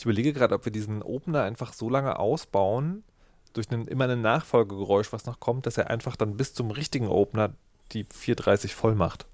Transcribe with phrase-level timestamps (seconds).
[0.00, 3.04] Ich überlege gerade, ob wir diesen Opener einfach so lange ausbauen,
[3.52, 7.06] durch einen, immer ein Nachfolgegeräusch, was noch kommt, dass er einfach dann bis zum richtigen
[7.06, 7.52] Opener
[7.92, 9.26] die 430 voll macht.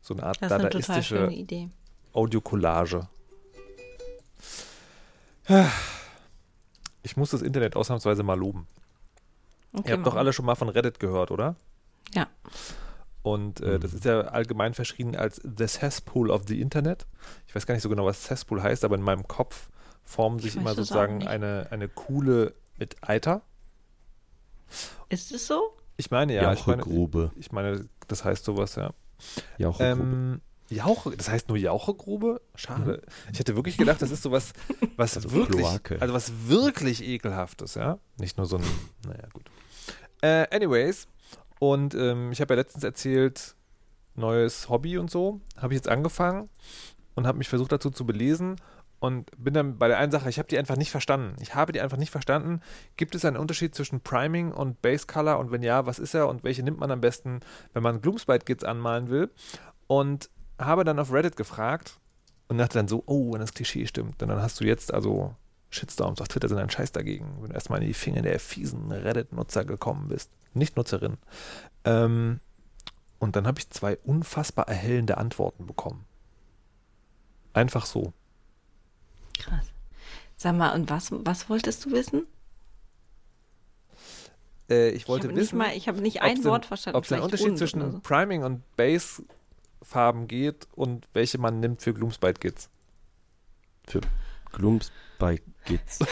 [0.00, 1.30] So eine Art Das dadaistische.
[2.12, 3.06] Audiocollage.
[7.04, 8.66] Ich muss das Internet ausnahmsweise mal loben.
[9.72, 11.54] Okay, Ihr habt doch alle schon mal von Reddit gehört, oder?
[12.14, 12.26] Ja.
[13.22, 17.06] Und äh, das ist ja allgemein verschrien als The Cesspool of the Internet.
[17.46, 19.68] Ich weiß gar nicht so genau, was Cesspool heißt, aber in meinem Kopf
[20.02, 23.42] formen sich Ich immer sozusagen eine, eine Kuhle mit Eiter.
[25.08, 25.76] Ist es so?
[25.96, 27.30] Ich meine ja, ich meine, Jauchegrube.
[27.36, 28.92] ich meine, das heißt sowas, ja.
[29.58, 30.00] Jauchegrube.
[30.02, 32.40] Ähm, Jauche, das heißt nur Jauchegrube?
[32.54, 33.02] Schade.
[33.30, 34.52] Ich hätte wirklich gedacht, das ist sowas,
[34.96, 36.00] was Also wirklich, Kloake.
[36.00, 37.98] also was wirklich ekelhaftes, ja.
[38.18, 38.64] Nicht nur so ein,
[39.06, 39.44] naja, gut.
[40.22, 41.06] Äh, anyways,
[41.62, 43.54] und ähm, ich habe ja letztens erzählt,
[44.16, 46.48] neues Hobby und so, habe ich jetzt angefangen
[47.14, 48.56] und habe mich versucht dazu zu belesen
[48.98, 51.36] und bin dann bei der einen Sache, ich habe die einfach nicht verstanden.
[51.40, 52.62] Ich habe die einfach nicht verstanden.
[52.96, 56.26] Gibt es einen Unterschied zwischen Priming und Base Color und wenn ja, was ist er
[56.26, 57.38] und welche nimmt man am besten,
[57.74, 59.30] wenn man Gloomspite Gits anmalen will?
[59.86, 62.00] Und habe dann auf Reddit gefragt
[62.48, 65.36] und dachte dann so, oh, wenn das Klischee stimmt, dann hast du jetzt also
[65.72, 68.92] Shitstorms auf Twitter sind ein Scheiß dagegen, wenn du erstmal in die Finger der fiesen
[68.92, 70.30] Reddit-Nutzer gekommen bist.
[70.54, 71.16] Nicht Nutzerin.
[71.84, 72.40] Ähm,
[73.18, 76.04] und dann habe ich zwei unfassbar erhellende Antworten bekommen.
[77.54, 78.12] Einfach so.
[79.38, 79.66] Krass.
[80.36, 82.26] Sag mal, und was, was wolltest du wissen?
[84.68, 86.66] Äh, ich wollte ich habe nicht, wissen, mal- ich habe nicht ob ein es Wort
[86.66, 86.96] verstanden.
[86.98, 88.00] ob es einen Unterschied zwischen so.
[88.00, 92.68] Priming und Base-Farben geht und welche man nimmt für Gloomspite-Gits.
[93.86, 94.00] Für
[94.52, 95.98] Glooms bei Gits.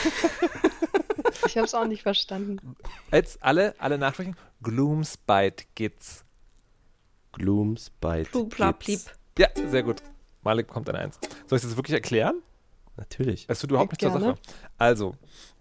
[1.46, 2.76] Ich habe es auch nicht verstanden.
[3.10, 4.36] Jetzt alle, alle nachsprechen.
[4.62, 6.24] Gloomspite-Gits.
[7.32, 9.00] Glooms bei Plupla-plip.
[9.38, 10.02] Ja, sehr gut.
[10.42, 11.18] Malik bekommt eine Eins.
[11.46, 12.42] Soll ich das wirklich erklären?
[12.96, 13.46] Natürlich.
[13.48, 14.12] Es tut überhaupt nicht zur.
[14.12, 14.36] Sache.
[14.78, 15.14] Also,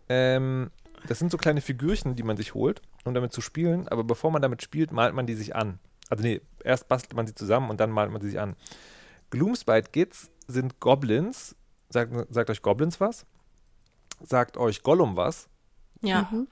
[0.09, 0.71] ähm,
[1.07, 3.87] das sind so kleine Figürchen, die man sich holt, um damit zu spielen.
[3.87, 5.79] Aber bevor man damit spielt, malt man die sich an.
[6.09, 8.55] Also nee, erst bastelt man sie zusammen und dann malt man sie sich an.
[9.29, 11.55] Gloomspite Gits sind Goblins.
[11.89, 13.25] Sagt, sagt euch Goblins was?
[14.21, 15.49] Sagt euch Gollum was?
[16.01, 16.29] Ja.
[16.31, 16.47] Mhm.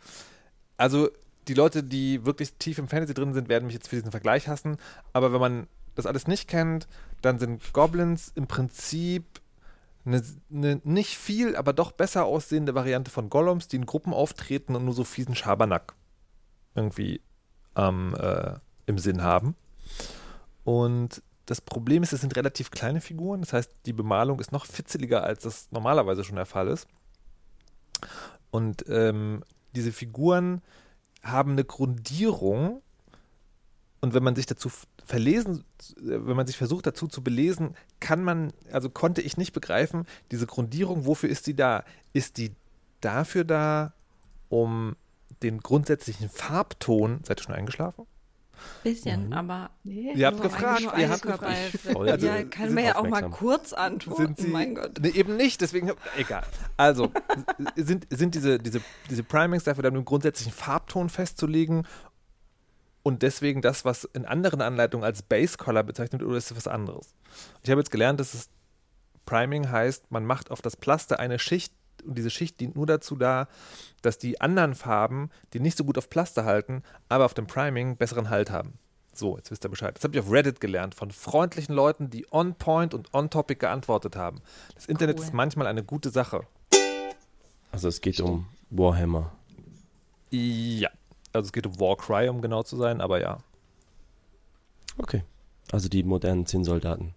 [0.78, 1.10] Also
[1.48, 4.48] die Leute, die wirklich tief im Fantasy drin sind, werden mich jetzt für diesen Vergleich
[4.48, 4.78] hassen.
[5.14, 6.88] Aber wenn man das alles nicht kennt,
[7.22, 9.42] dann sind Goblins im Prinzip
[10.06, 14.76] eine, eine nicht viel, aber doch besser aussehende Variante von Gollums, die in Gruppen auftreten
[14.76, 15.96] und nur so fiesen Schabernack
[16.76, 17.22] irgendwie
[17.76, 18.54] ähm, äh,
[18.86, 19.56] im Sinn haben.
[20.64, 23.42] Und das Problem ist, es sind relativ kleine Figuren.
[23.42, 26.88] Das heißt, die Bemalung ist noch fitzeliger, als das normalerweise schon der Fall ist.
[28.52, 29.44] Und ähm,
[29.74, 30.62] diese Figuren
[31.24, 32.82] haben eine Grundierung.
[34.02, 34.70] Und wenn man sich dazu
[35.06, 35.64] verlesen,
[36.00, 40.06] äh, wenn man sich versucht dazu zu belesen, kann man, also konnte ich nicht begreifen,
[40.32, 41.86] diese Grundierung, wofür ist die da?
[42.12, 42.54] Ist die
[43.00, 43.94] dafür da,
[44.50, 44.98] um
[45.44, 48.06] den grundsätzlichen Farbton, seid ihr schon eingeschlafen?
[48.84, 49.40] Bisschen, Nein.
[49.40, 49.70] aber.
[49.84, 50.14] Nee.
[50.14, 51.78] Ihr habt gefragt, nur ihr habt gefragt.
[51.92, 52.10] Voll.
[52.10, 54.36] Also, ja, kann man ja auch mal kurz antworten.
[54.36, 55.00] sind sie, mein Gott.
[55.02, 56.44] Nee, eben nicht, deswegen, hab- egal.
[56.78, 57.12] Also,
[57.76, 61.86] sind, sind diese, diese, diese Primings dafür dann, den grundsätzlichen Farbton festzulegen
[63.04, 66.68] und deswegen das, was in anderen Anleitungen als Base Color bezeichnet, oder ist es was
[66.68, 67.14] anderes?
[67.64, 68.50] Ich habe jetzt gelernt, dass es
[69.26, 71.74] Priming heißt, man macht auf das Plaster eine Schicht
[72.08, 73.48] und diese Schicht dient nur dazu da,
[74.02, 77.98] dass die anderen Farben, die nicht so gut auf Plaster halten, aber auf dem Priming
[77.98, 78.80] besseren Halt haben.
[79.14, 79.96] So, jetzt wisst ihr Bescheid.
[79.96, 83.60] Das habe ich auf Reddit gelernt von freundlichen Leuten, die on point und on topic
[83.60, 84.42] geantwortet haben.
[84.76, 85.26] Das Internet Cool.
[85.26, 86.42] ist manchmal eine gute Sache.
[87.72, 89.32] Also es geht um Warhammer.
[90.30, 90.90] Ja.
[91.34, 93.40] Also es geht um Warcry, um genau zu sein, aber ja.
[94.98, 95.24] Okay.
[95.72, 97.14] Also die modernen Zinnsoldaten.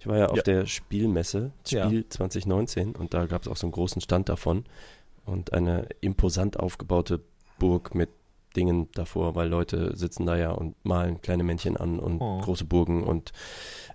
[0.00, 0.42] Ich war ja auf Ja.
[0.42, 1.86] der Spielmesse, Ja.
[1.86, 4.64] Spiel 2019, und da gab es auch so einen großen Stand davon
[5.24, 7.20] und eine imposant aufgebaute
[7.58, 8.10] Burg mit
[8.54, 12.38] Dingen davor, weil Leute sitzen da ja und malen kleine Männchen an und Oh.
[12.40, 13.32] große Burgen und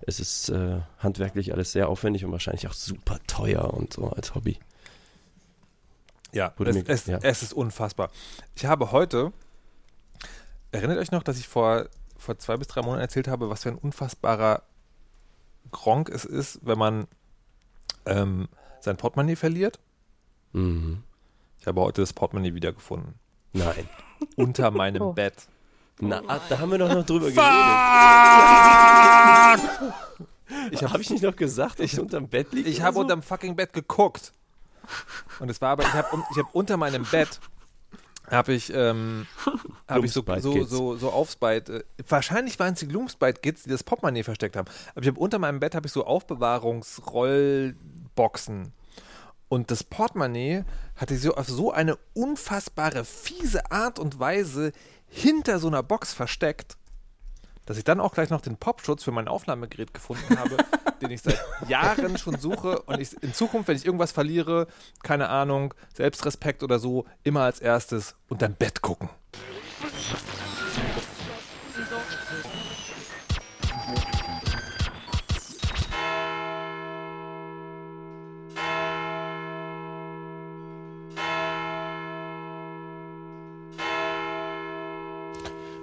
[0.06, 4.34] es ist äh, handwerklich alles sehr aufwendig und wahrscheinlich auch super teuer und so als
[4.36, 4.58] Hobby.
[6.32, 7.18] Ja, es, mir- es, ja.
[7.22, 8.10] es ist unfassbar.
[8.54, 9.32] Ich habe heute,
[10.70, 11.86] erinnert euch noch, dass ich vor,
[12.16, 14.62] vor zwei bis drei Monaten erzählt habe, was für ein unfassbarer
[15.70, 17.06] Gronk es ist, wenn man
[18.06, 18.48] ähm,
[18.80, 19.78] sein Portemonnaie verliert?
[20.52, 21.02] Mhm.
[21.58, 23.14] Ich habe heute das Portemonnaie wiedergefunden.
[23.52, 23.88] Nein.
[24.36, 25.12] Unter meinem Oh.
[25.12, 25.46] Bett.
[26.00, 27.38] Na, ah, da haben wir doch noch drüber geredet.
[30.72, 32.66] Ich Habe ich nicht noch gesagt, dass ich- es unterm Bett liegt?
[32.68, 33.00] Ich habe so?
[33.00, 34.32] unterm fucking Bett geguckt.
[35.38, 37.40] Und es war aber, ich habe ich hab unter meinem Bett
[38.30, 39.26] habe ich, ähm,
[39.88, 43.70] habe ich so, so, so, so Aufspite, äh, wahrscheinlich waren es die Gloomspite Kids, die
[43.70, 44.70] das Portemonnaie versteckt haben.
[44.94, 48.72] Aber ich habe unter meinem Bett habe ich so Aufbewahrungsrollboxen.
[49.48, 50.64] Und das Portemonnaie
[50.96, 54.72] hatte sie auf so eine unfassbare, fiese Art und Weise
[55.06, 56.78] hinter so einer Box versteckt,
[57.66, 60.56] dass ich dann auch gleich noch den Popschutz für mein Aufnahmegerät gefunden habe,
[61.00, 64.66] den ich seit Jahren schon suche und ich in Zukunft, wenn ich irgendwas verliere,
[65.02, 69.08] keine Ahnung, Selbstrespekt oder so, immer als erstes unterm Bett gucken.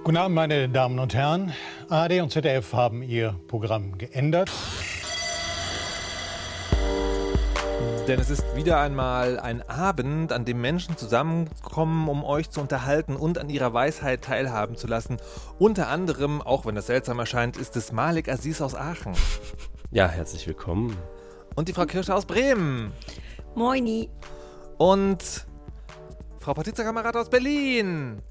[0.10, 1.54] Guten Abend, meine Damen und Herren.
[1.88, 4.50] ARD und ZDF haben ihr Programm geändert.
[8.08, 13.16] Denn es ist wieder einmal ein Abend, an dem Menschen zusammenkommen, um euch zu unterhalten
[13.16, 15.18] und an ihrer Weisheit teilhaben zu lassen.
[15.60, 19.14] Unter anderem, auch wenn das seltsam erscheint, ist es Malik Aziz aus Aachen.
[19.92, 20.98] Ja, herzlich willkommen.
[21.54, 22.94] Und die Frau Kirsche aus Bremen.
[23.54, 24.10] Moini.
[24.80, 25.46] Und
[26.40, 28.24] Frau Patrizia Kamerad aus Berlin.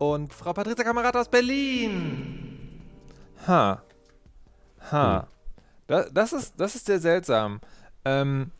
[0.00, 2.80] Und Frau Patrizia Kamerad aus Berlin.
[3.46, 3.82] Ha.
[4.90, 5.28] Ha.
[5.86, 7.60] Da, das, ist, das ist sehr seltsam.
[8.06, 8.50] Ähm,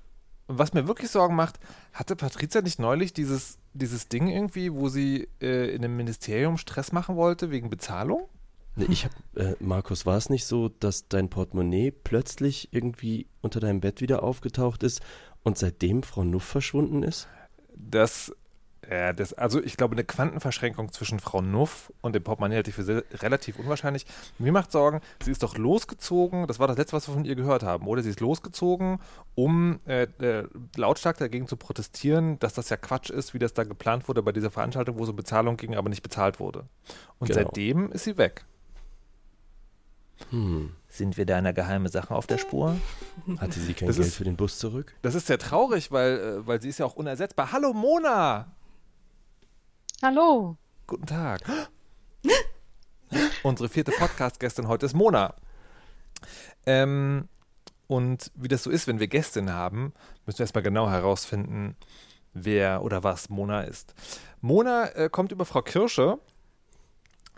[0.48, 1.58] was mir wirklich Sorgen macht,
[1.94, 6.92] hatte Patrizia nicht neulich dieses, dieses Ding irgendwie, wo sie äh, in einem Ministerium Stress
[6.92, 8.28] machen wollte wegen Bezahlung?
[8.76, 13.60] Nee, ich hab, äh, Markus, war es nicht so, dass dein Portemonnaie plötzlich irgendwie unter
[13.60, 15.00] deinem Bett wieder aufgetaucht ist
[15.42, 17.28] und seitdem Frau Nuff verschwunden ist?
[17.74, 18.30] Das,
[18.88, 22.76] ja, das, also ich glaube, eine Quantenverschränkung zwischen Frau Nuff und dem Portemonnaie halte ich
[22.76, 24.06] für sehr, relativ unwahrscheinlich.
[24.38, 27.34] Mir macht Sorgen, sie ist doch losgezogen, das war das letzte, was wir von ihr
[27.34, 28.02] gehört haben, oder?
[28.02, 28.98] Sie ist losgezogen,
[29.34, 33.64] um äh, äh, lautstark dagegen zu protestieren, dass das ja Quatsch ist, wie das da
[33.64, 36.64] geplant wurde bei dieser Veranstaltung, wo so Bezahlung ging, aber nicht bezahlt wurde.
[37.18, 37.40] Und Genau.
[37.42, 38.44] seitdem ist sie weg.
[40.30, 40.72] Hm.
[40.88, 42.76] Sind wir da einer geheime Sache auf der Spur?
[43.38, 44.94] Hatte sie kein Das Geld ist- für den Bus zurück?
[45.02, 47.52] Das ist sehr traurig, weil, äh, weil sie ist ja auch unersetzbar.
[47.52, 48.46] Hallo Mona!
[50.02, 50.56] Hallo.
[50.86, 51.42] Guten Tag.
[53.42, 55.34] Unsere vierte Podcast-Gästin heute ist Mona.
[56.64, 57.28] Ähm,
[57.86, 59.92] und wie das so ist, wenn wir Gästin haben,
[60.24, 61.76] müssen wir erstmal genau herausfinden,
[62.32, 63.94] wer oder was Mona ist.
[64.40, 66.18] Mona äh, kommt über Frau Kirsche.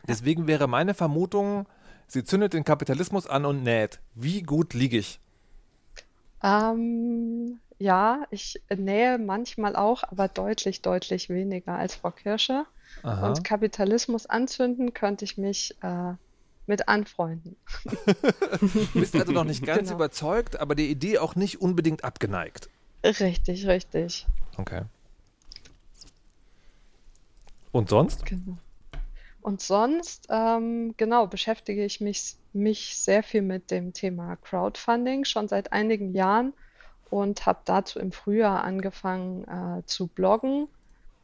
[0.07, 1.67] Deswegen wäre meine Vermutung,
[2.07, 4.01] sie zündet den Kapitalismus an und näht.
[4.15, 5.19] Wie gut liege ich?
[6.45, 12.65] Ähm, ja, ich nähe manchmal auch, aber deutlich, deutlich weniger als Frau Kirsche.
[13.03, 13.29] Aha.
[13.29, 16.13] Und Kapitalismus anzünden könnte ich mich äh,
[16.67, 17.57] mit anfreunden.
[17.85, 19.97] Du bist also noch nicht ganz Genau.
[19.97, 22.69] überzeugt, aber der Idee auch nicht unbedingt abgeneigt.
[23.05, 24.27] Richtig, richtig.
[24.57, 24.83] Okay.
[27.73, 28.25] Und sonst?
[28.27, 28.59] Genau.
[29.41, 35.49] Und sonst, ähm, genau, beschäftige ich mich, mich sehr viel mit dem Thema Crowdfunding schon
[35.49, 36.53] seit einigen Jahren
[37.13, 40.67] und habe dazu im Frühjahr angefangen äh, zu bloggen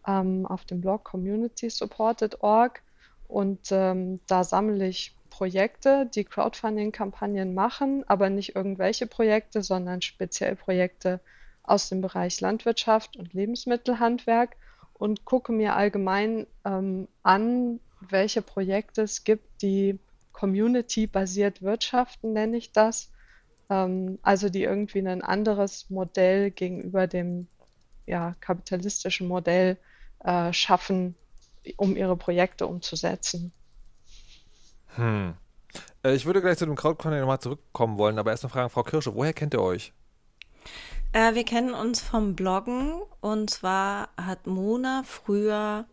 [0.06, 2.82] ähm, auf dem Blog communitysupported.org
[3.26, 10.56] und ähm, da sammle ich Projekte, die Crowdfunding-Kampagnen machen, aber nicht irgendwelche Projekte, sondern speziell
[10.56, 11.20] Projekte
[11.62, 14.56] aus dem Bereich Landwirtschaft und Lebensmittelhandwerk
[14.92, 19.98] und gucke mir allgemein ähm, an, welche Projekte es gibt, die
[20.34, 23.10] community-basiert wirtschaften, nenne ich das.
[23.70, 27.48] Ähm, also die irgendwie ein anderes Modell gegenüber dem
[28.06, 29.78] ja, kapitalistischen Modell
[30.20, 31.16] äh, schaffen,
[31.76, 33.52] um ihre Projekte umzusetzen.
[34.96, 35.34] Hm.
[36.04, 38.82] Äh, Ich würde gleich zu dem Crowdfunding nochmal zurückkommen wollen, aber erst mal fragen, Frau
[38.84, 39.92] Kirsche, woher kennt ihr euch?
[41.12, 45.86] Äh, wir kennen uns vom Bloggen und zwar hat Mona früher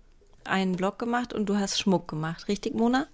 [0.45, 3.07] einen Blog gemacht und du hast Schmuck gemacht, richtig, Mona?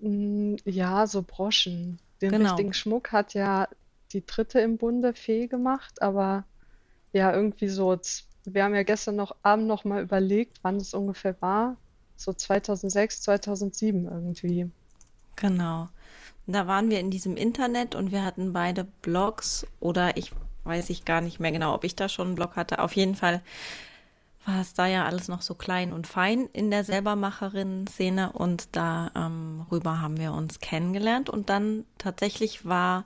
[0.00, 2.00] Mm, Ja, so Broschen.
[2.20, 2.50] Den Genau.
[2.50, 3.68] richtigen Schmuck hat ja
[4.12, 6.44] die dritte im Bunde Fee gemacht, aber
[7.12, 7.98] ja, irgendwie so,
[8.44, 11.76] wir haben ja gestern noch Abend noch mal überlegt, wann es ungefähr war.
[12.16, 14.70] So 2006, 2007 irgendwie.
[15.36, 15.88] Genau.
[16.46, 20.32] Da waren wir in diesem Internet und wir hatten beide Blogs oder ich
[20.64, 22.78] weiß ich gar nicht mehr genau, ob ich da schon einen Blog hatte.
[22.80, 23.42] Auf jeden Fall
[24.48, 29.10] war es da ja alles noch so klein und fein in der Selbermacherin-Szene und da
[29.14, 33.04] ähm, rüber haben wir uns kennengelernt und dann tatsächlich war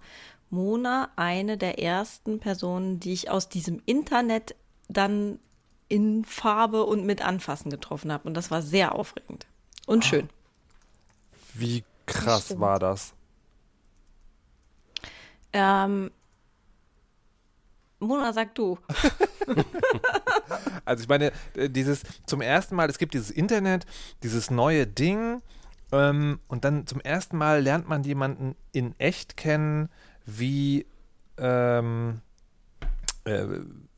[0.50, 4.54] Mona eine der ersten Personen, die ich aus diesem Internet
[4.88, 5.40] dann
[5.88, 9.48] in Farbe und mit Anfassen getroffen habe und das war sehr aufregend
[9.86, 10.30] und schön.
[11.54, 12.60] Wie krass stimmt.
[12.60, 13.14] war das?
[15.52, 16.12] Ähm,
[17.98, 18.78] Mona, sag du.
[20.84, 23.86] Also ich meine, äh, dieses zum ersten Mal, es gibt dieses Internet,
[24.22, 25.40] dieses neue Ding
[25.92, 29.88] ähm, und dann zum ersten Mal lernt man jemanden in echt kennen,
[30.26, 30.86] wie,
[31.38, 32.20] ähm,
[33.24, 33.46] äh,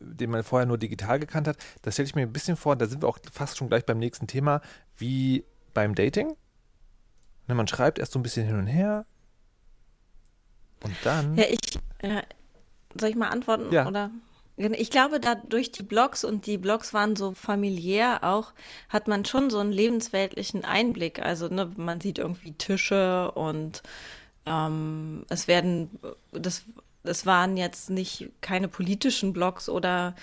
[0.00, 2.86] den man vorher nur digital gekannt hat, das stelle ich mir ein bisschen vor, da
[2.86, 4.60] sind wir auch fast schon gleich beim nächsten Thema,
[4.96, 6.36] wie beim Dating.
[7.46, 9.06] Ne, man schreibt erst so ein bisschen hin und her
[10.84, 11.36] und dann.
[11.36, 11.78] Ja, ich.
[12.02, 12.22] Ja,
[12.98, 13.72] soll ich mal antworten?
[13.72, 13.86] Ja.
[13.86, 14.10] Oder?
[14.56, 18.52] Ich glaube, da durch die Blogs und die Blogs waren so familiär auch,
[18.88, 21.20] hat man schon so einen lebensweltlichen Einblick.
[21.20, 23.82] Also ne, man sieht irgendwie Tische und
[24.46, 25.90] ähm, es werden,
[26.30, 26.62] das,
[27.02, 30.14] das waren jetzt nicht keine politischen Blogs oder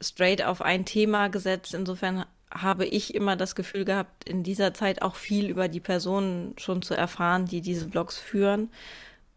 [0.00, 1.74] straight auf ein Thema gesetzt.
[1.74, 6.54] Insofern habe ich immer das Gefühl gehabt, in dieser Zeit auch viel über die Personen
[6.58, 8.70] schon zu erfahren, die diese Blogs führen.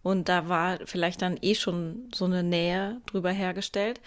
[0.03, 4.01] Und da war vielleicht dann eh schon so eine Nähe drüber hergestellt.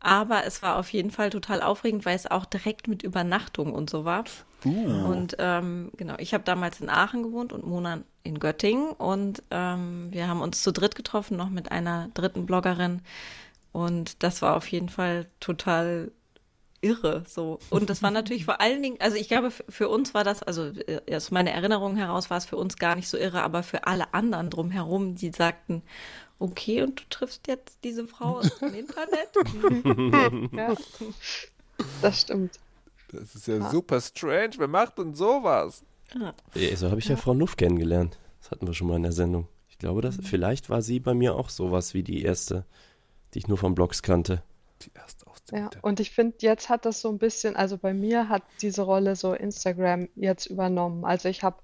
[0.00, 3.90] Aber es war auf jeden Fall total aufregend, weil es auch direkt mit Übernachtung und
[3.90, 4.24] so war.
[4.64, 5.10] Uh.
[5.10, 8.92] Und ähm, genau, ich habe damals in Aachen gewohnt und Mona in Göttingen.
[8.92, 13.02] Und ähm, wir haben uns zu dritt getroffen, noch mit einer dritten Bloggerin.
[13.72, 16.10] Und das war auf jeden Fall total
[16.82, 17.58] irre so.
[17.68, 20.66] Und das war natürlich vor allen Dingen, also ich glaube, für uns war das, also
[20.66, 23.86] äh, aus meiner Erinnerung heraus war es für uns gar nicht so irre, aber für
[23.86, 25.82] alle anderen drumherum, die sagten,
[26.38, 30.52] okay, und du triffst jetzt diese Frau aus dem Internet?
[30.56, 30.74] Ja,
[32.02, 32.58] das stimmt.
[33.12, 34.50] Das ist ja super strange.
[34.58, 35.82] Wer macht denn sowas?
[36.54, 37.16] Äh, So habe ich ja.
[37.16, 38.18] Frau Nuff kennengelernt.
[38.40, 39.48] Das hatten wir schon mal in der Sendung.
[39.68, 42.64] Ich glaube, dass vielleicht war sie bei mir auch sowas wie die erste,
[43.32, 44.42] die ich nur von Blogs kannte.
[44.82, 48.28] Die erste Ja, und ich finde, jetzt hat das so ein bisschen, also bei mir
[48.28, 51.04] hat diese Rolle so Instagram jetzt übernommen.
[51.04, 51.56] Also ich habe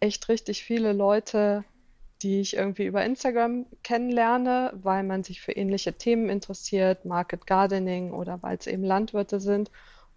[0.00, 1.64] echt richtig viele Leute,
[2.22, 8.12] die ich irgendwie über Instagram kennenlerne, weil man sich für ähnliche Themen interessiert, Market Gardening
[8.12, 9.70] oder weil es eben Landwirte sind.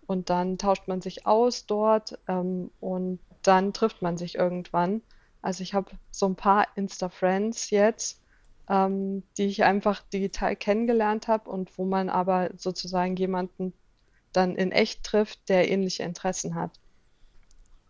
[0.07, 5.01] Und dann tauscht man sich aus dort ähm, und dann trifft man sich irgendwann.
[5.41, 8.18] Also ich habe so ein paar Insta-Friends jetzt,
[8.69, 13.73] ähm, die ich einfach digital kennengelernt habe und wo man aber sozusagen jemanden
[14.31, 16.79] dann in echt trifft, der ähnliche Interessen hat.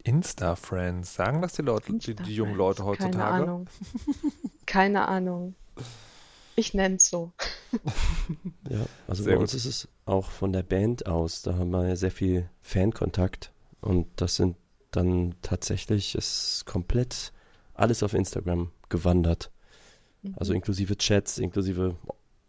[0.03, 3.43] Insta-Friends, sagen das die Leute, die, die jungen Leute Keine heutzutage?
[3.43, 3.67] Ahnung.
[4.65, 5.55] Keine Ahnung.
[6.55, 7.31] Ich nenne es so.
[8.69, 9.43] Ja, also Sehr bei gut.
[9.43, 13.51] uns ist es auch von der Band aus, da haben wir ja sehr viel Fankontakt
[13.81, 14.57] und das sind
[14.91, 17.31] dann tatsächlich ist komplett
[17.73, 19.51] alles auf Instagram gewandert.
[20.35, 21.95] Also inklusive Chats, inklusive,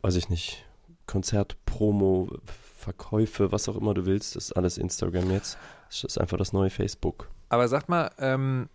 [0.02, 0.64] weiß ich nicht,
[1.06, 2.30] Konzert, Promo,
[2.78, 5.58] Verkäufe, was auch immer du willst, ist alles Instagram jetzt.
[5.88, 7.28] Das ist einfach das neue Facebook.
[7.48, 8.68] Aber sag mal, ähm,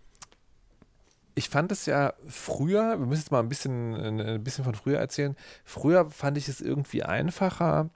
[1.34, 4.98] ich fand es ja früher, wir müssen jetzt mal ein bisschen, ein bisschen von früher
[4.98, 5.36] erzählen.
[5.64, 7.90] Früher fand ich es irgendwie einfacher,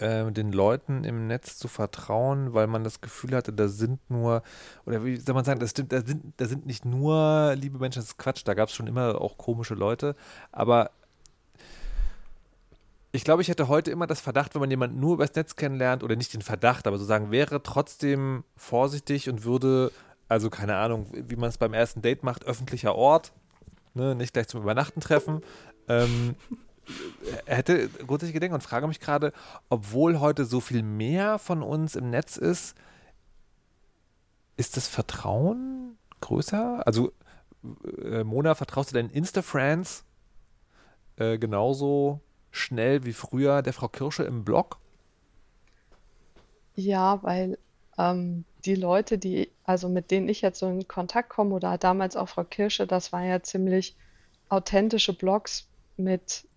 [0.00, 4.42] äh, den Leuten im Netz zu vertrauen, weil man das Gefühl hatte, da sind nur,
[4.86, 8.00] oder wie soll man sagen, das stimmt, da sind, da sind nicht nur liebe Menschen,
[8.00, 10.16] das ist Quatsch, da gab es schon immer auch komische Leute,
[10.52, 10.90] aber
[13.12, 16.02] ich glaube, ich hätte heute immer das Verdacht, wenn man jemanden nur übers Netz kennenlernt,
[16.02, 19.90] oder nicht den Verdacht, aber sozusagen wäre trotzdem vorsichtig und würde,
[20.28, 23.32] also keine Ahnung, wie man es beim ersten Date macht, öffentlicher Ort,
[23.94, 25.40] ne, nicht gleich zum Übernachten treffen,
[25.88, 26.36] ähm,
[27.46, 29.32] hätte grundsätzlich gedenkt und frage mich gerade,
[29.68, 32.74] obwohl heute so viel mehr von uns im Netz ist,
[34.56, 36.86] ist das Vertrauen größer?
[36.86, 37.12] Also,
[38.02, 40.04] äh, Mona, vertraust du deinen Insta-Friends
[41.16, 44.78] äh, genauso schnell wie früher der Frau Kirsche im Blog?
[46.74, 47.58] Ja, weil
[47.98, 52.16] ähm, die Leute, die, also mit denen ich jetzt so in Kontakt komme, oder damals
[52.16, 53.96] auch Frau Kirsche, das waren ja ziemlich
[54.48, 56.47] authentische Blogs mit,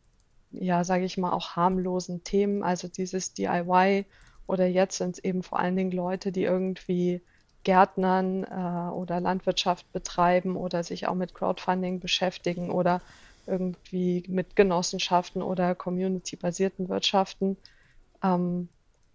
[0.52, 2.64] ja, sage ich mal, auch harmlosen Themen.
[2.64, 4.06] Also dieses DIY
[4.48, 7.22] oder jetzt sind es eben vor allen Dingen Leute, die irgendwie
[7.64, 13.02] Gärtnern äh, oder Landwirtschaft betreiben oder sich auch mit Crowdfunding beschäftigen oder
[13.46, 17.58] irgendwie mit Genossenschaften oder community-basierten Wirtschaften.
[18.24, 18.70] Ähm,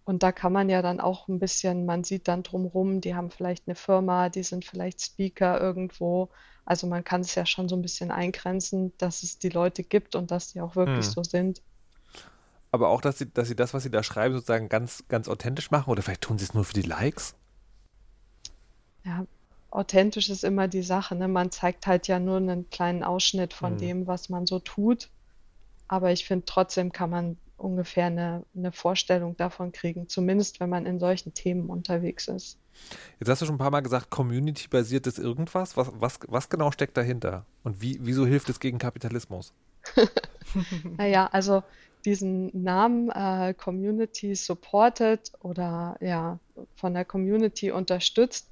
[0.05, 3.29] und da kann man ja dann auch ein bisschen, man sieht dann drumrum, die haben
[3.29, 6.29] vielleicht eine Firma, die sind vielleicht Speaker irgendwo.
[6.67, 10.15] Also man kann es ja schon so ein bisschen eingrenzen, dass es die Leute gibt
[10.15, 11.11] und dass die auch wirklich Hm.
[11.11, 11.63] so sind.
[12.71, 15.71] Aber auch, dass sie, dass sie das, was sie da schreiben, sozusagen ganz, ganz authentisch
[15.71, 17.35] machen oder vielleicht tun sie es nur für die Likes?
[19.03, 19.25] Ja,
[19.71, 21.27] authentisch ist immer die Sache, ne?
[21.27, 23.77] Man zeigt halt ja nur einen kleinen Ausschnitt von Mhm.
[23.77, 25.09] dem, was man so tut.
[25.87, 30.85] Aber ich finde, trotzdem kann man ungefähr eine, eine Vorstellung davon kriegen, zumindest wenn man
[30.87, 32.59] in solchen Themen unterwegs ist.
[33.19, 35.77] Jetzt hast du schon ein paar Mal gesagt, community-basiertes irgendwas.
[35.77, 37.45] Was, was, was genau steckt dahinter?
[37.63, 39.53] Und wie, wieso hilft es gegen Kapitalismus?
[40.97, 41.61] Naja, also
[42.05, 46.39] diesen Namen äh, Community Supported oder ja,
[46.75, 48.49] von der Community unterstützt,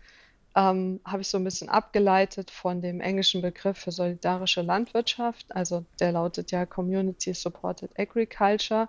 [0.56, 5.46] ähm, habe ich so ein bisschen abgeleitet von dem englischen Begriff für solidarische Landwirtschaft.
[5.56, 8.88] Also der lautet ja Community Supported Agriculture.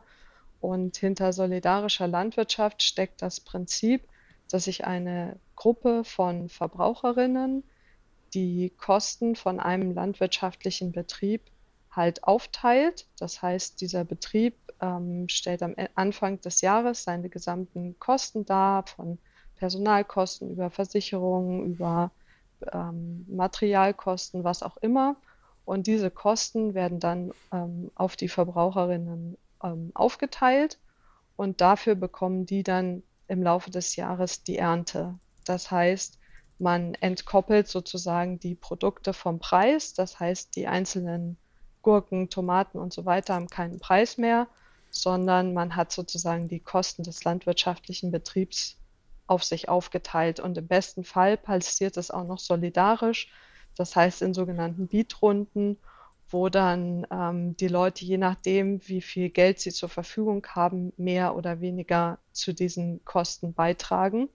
[0.61, 4.02] Und hinter solidarischer Landwirtschaft steckt das Prinzip,
[4.50, 7.65] dass sich eine Gruppe von Verbraucherinnen
[8.35, 11.43] die Kosten von einem landwirtschaftlichen Betrieb
[11.91, 13.07] halt aufteilt.
[13.19, 18.87] Das heißt, dieser Betrieb ähm, stellt am e-, Anfang des Jahres seine gesamten Kosten dar,
[18.87, 19.19] von
[19.57, 22.11] Personalkosten über Versicherungen, über
[22.73, 25.17] ähm, Materialkosten, was auch immer.
[25.65, 30.79] Und diese Kosten werden dann ähm, auf die Verbraucherinnen ähm, aufgeteilt
[31.37, 35.18] und dafür bekommen die dann im Laufe des Jahres die Ernte.
[35.45, 36.18] Das heißt,
[36.59, 39.95] man entkoppelt sozusagen die Produkte vom Preis.
[39.95, 41.37] Das heißt, die einzelnen
[41.83, 44.49] Gurken, Tomaten und so weiter haben keinen Preis mehr,
[44.90, 48.76] sondern man hat sozusagen die Kosten des landwirtschaftlichen Betriebs
[49.26, 50.40] auf sich aufgeteilt.
[50.40, 53.30] Und im besten Fall passiert es auch noch solidarisch,
[53.76, 55.78] das heißt in sogenannten Beatrunden,
[56.28, 61.37] wo dann ähm, die Leute, je nachdem, wie viel Geld sie zur Verfügung haben, mehr
[61.37, 64.28] oder weniger zu diesen Kosten beitragen.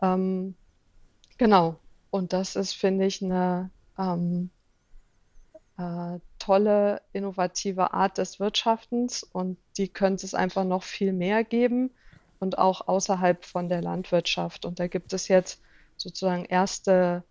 [0.00, 0.54] Ähm,
[1.36, 1.76] genau.
[2.10, 4.50] Und das ist, finde ich, eine ähm,
[5.76, 11.90] äh, tolle, innovative Art des Wirtschaftens und die könnte es einfach noch viel mehr geben
[12.38, 14.64] und auch außerhalb von der Landwirtschaft.
[14.64, 15.60] Und da gibt es jetzt
[15.96, 17.24] sozusagen erste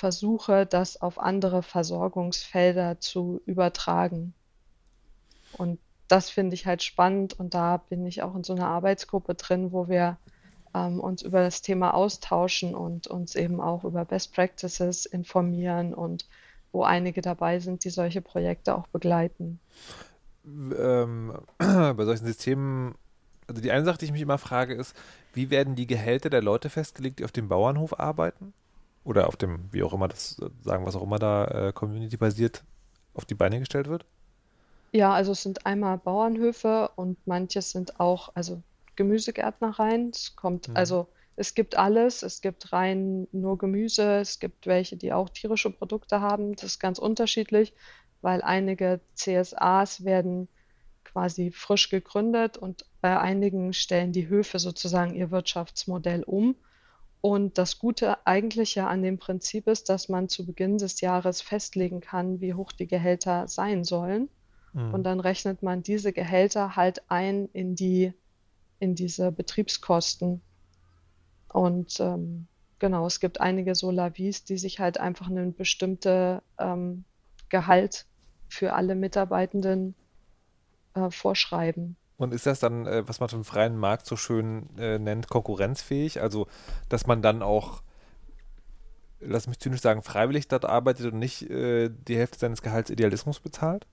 [0.00, 4.32] Versuche, das auf andere Versorgungsfelder zu übertragen.
[5.52, 5.78] Und
[6.08, 9.72] das finde ich halt spannend und da bin ich auch in so einer Arbeitsgruppe drin,
[9.72, 10.16] wo wir
[10.74, 16.26] ähm, uns über das Thema austauschen und uns eben auch über Best Practices informieren und
[16.72, 19.60] wo einige dabei sind, die solche Projekte auch begleiten.
[20.46, 22.94] Ähm, bei solchen Systemen,
[23.46, 24.96] also die eine Sache, die ich mich immer frage, ist,
[25.34, 28.54] wie werden die Gehälter der Leute festgelegt, die auf dem Bauernhof arbeiten?
[29.04, 32.62] Oder auf dem, wie auch immer das sagen, was auch immer da äh, community-basiert
[33.14, 34.04] auf die Beine gestellt wird?
[34.92, 38.62] Ja, also es sind einmal Bauernhöfe und manches sind auch, also
[38.96, 40.10] Gemüsegärtnereien.
[40.10, 40.76] Es kommt, mhm.
[40.76, 42.22] also es gibt alles.
[42.22, 46.54] Es gibt rein nur Gemüse, es gibt welche, die auch tierische Produkte haben.
[46.54, 47.72] Das ist ganz unterschiedlich,
[48.20, 50.48] weil einige CSAs werden
[51.04, 56.56] quasi frisch gegründet und bei einigen stellen die Höfe sozusagen ihr Wirtschaftsmodell um.
[57.20, 61.42] Und das Gute eigentlich ja an dem Prinzip ist, dass man zu Beginn des Jahres
[61.42, 64.30] festlegen kann, wie hoch die Gehälter sein sollen.
[64.72, 64.94] Mhm.
[64.94, 68.14] Und dann rechnet man diese Gehälter halt ein in die,
[68.78, 70.40] in diese Betriebskosten.
[71.52, 72.46] Und ähm,
[72.78, 77.04] genau, es gibt einige Solavis, die sich halt einfach ein bestimmtes ähm,
[77.50, 78.06] Gehalt
[78.48, 79.94] für alle Mitarbeitenden
[80.94, 81.96] äh, vorschreiben.
[82.20, 86.20] Und ist das dann, äh, was man vom freien Markt so schön äh, nennt, konkurrenzfähig?
[86.20, 86.48] Also,
[86.90, 87.82] dass man dann auch,
[89.20, 93.40] lass mich zynisch sagen, freiwillig dort arbeitet und nicht äh, die Hälfte seines Gehalts Idealismus
[93.40, 93.86] bezahlt?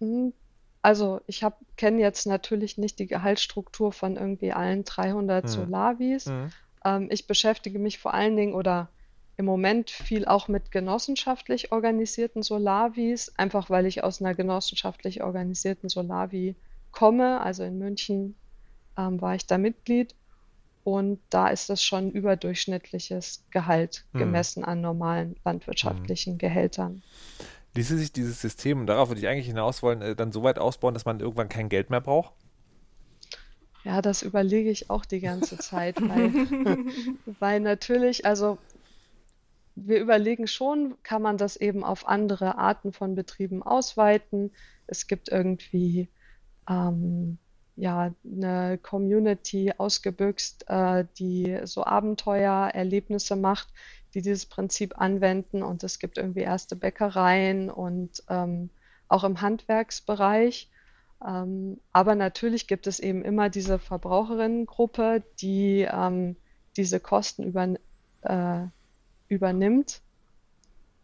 [0.00, 0.32] Hm,
[0.80, 1.44] also ich
[1.76, 5.48] kenne jetzt natürlich nicht die Gehaltsstruktur von irgendwie allen 300 mhm.
[5.48, 6.24] Solavis.
[6.24, 6.52] Mhm.
[6.86, 8.88] Ähm, ich beschäftige mich vor allen Dingen oder
[9.36, 15.90] im Moment viel auch mit genossenschaftlich organisierten Solavis, einfach weil ich aus einer genossenschaftlich organisierten
[15.90, 16.56] Solavi
[16.92, 17.40] komme.
[17.40, 18.36] Also in München
[18.96, 20.14] ähm, war ich da Mitglied
[20.84, 24.18] und da ist das schon überdurchschnittliches Gehalt mhm.
[24.18, 26.38] gemessen an normalen landwirtschaftlichen mhm.
[26.38, 27.02] Gehältern
[27.78, 30.58] ließe sich dieses System, und darauf würde ich eigentlich hinaus wollen, äh, dann so weit
[30.58, 32.32] ausbauen, dass man irgendwann kein Geld mehr braucht?
[33.84, 36.32] Ja, das überlege ich auch die ganze Zeit, weil,
[37.38, 38.58] weil natürlich, also
[39.76, 44.50] wir überlegen schon, kann man das eben auf andere Arten von Betrieben ausweiten.
[44.88, 46.08] Es gibt irgendwie
[46.68, 47.38] ähm,
[47.76, 53.68] ja eine Community ausgebüxt, äh, die so Abenteuererlebnisse macht,
[54.14, 55.62] die dieses Prinzip anwenden.
[55.62, 58.70] Und es gibt irgendwie erste Bäckereien und ähm,
[59.08, 60.68] auch im Handwerksbereich.
[61.26, 66.36] Ähm, aber natürlich gibt es eben immer diese Verbraucherinnengruppe, die ähm,
[66.76, 67.74] diese Kosten über,
[68.22, 68.66] äh,
[69.28, 70.00] übernimmt.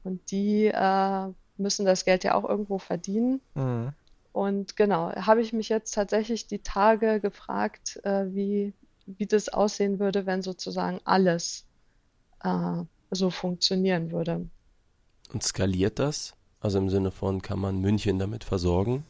[0.03, 3.41] Und die äh, müssen das Geld ja auch irgendwo verdienen.
[3.55, 3.93] Mhm.
[4.35, 8.73] Und genau, habe ich mich jetzt tatsächlich die Tage gefragt, äh, wie,
[9.07, 11.67] wie das aussehen würde, wenn sozusagen alles
[12.43, 14.45] äh, so funktionieren würde.
[15.33, 16.35] Und skaliert das?
[16.59, 19.05] Also im Sinne von, kann man München damit versorgen?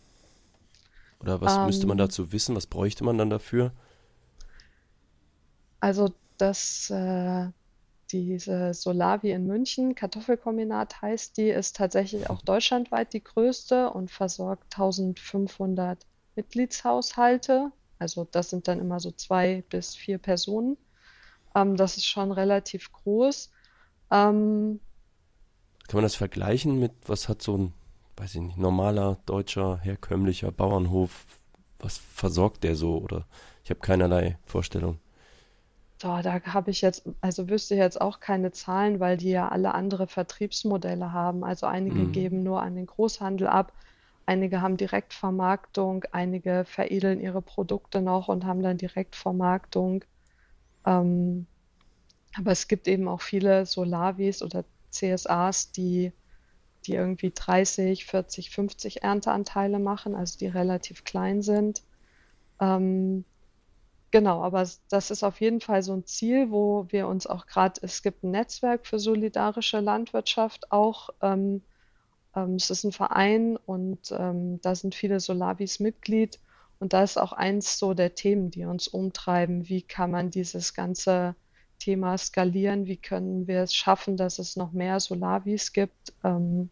[1.21, 2.55] Oder was ähm, müsste man dazu wissen?
[2.55, 3.73] Was bräuchte man dann dafür?
[5.81, 7.49] Also das, äh,
[8.15, 14.73] diese Solavi in München, Kartoffelkombinat heißt die, ist tatsächlich auch deutschlandweit die größte und versorgt
[14.73, 17.73] 1500 Mitgliedshaushalte.
[17.99, 20.77] Also das sind dann immer so zwei bis vier Personen.
[21.57, 23.51] Ähm, das ist schon relativ groß.
[24.13, 24.79] Ähm,
[25.89, 27.75] Kann man das vergleichen mit, was hat so ein,
[28.17, 31.27] weiß ich nicht, normaler deutscher, herkömmlicher Bauernhof,
[31.81, 32.99] was versorgt der so?
[32.99, 33.27] Oder
[33.65, 35.01] ich habe keinerlei Vorstellung.
[36.05, 39.49] So, da habe ich jetzt, also wüsste ich jetzt auch keine Zahlen, weil die ja
[39.49, 41.45] alle andere Vertriebsmodelle haben.
[41.45, 42.13] Also einige Mhm.
[42.13, 43.73] geben nur an den Großhandel ab,
[44.27, 50.05] einige haben Direktvermarktung, einige veredeln ihre Produkte noch und haben dann Direktvermarktung.
[50.87, 51.49] Ähm,
[52.37, 56.13] aber es gibt eben auch viele Solavis oder CSAs, die,
[56.87, 61.85] die irgendwie 30, 40, 50 Ernteanteile machen, also die relativ klein sind.
[62.61, 63.25] Ähm,
[64.15, 67.81] Genau, aber das ist auf jeden Fall so ein Ziel, wo wir uns auch gerade,
[67.83, 71.11] es gibt ein Netzwerk für solidarische Landwirtschaft auch.
[71.21, 71.63] Ähm,
[72.37, 76.39] ähm, es ist ein Verein und ähm, da sind viele Solavis Mitglied.
[76.79, 79.69] Und da ist auch eins so der Themen, die uns umtreiben.
[79.69, 81.35] Wie kann man dieses ganze
[81.81, 82.87] Thema skalieren?
[82.87, 86.71] Wie können wir es schaffen, dass es noch mehr Solavis gibt ähm,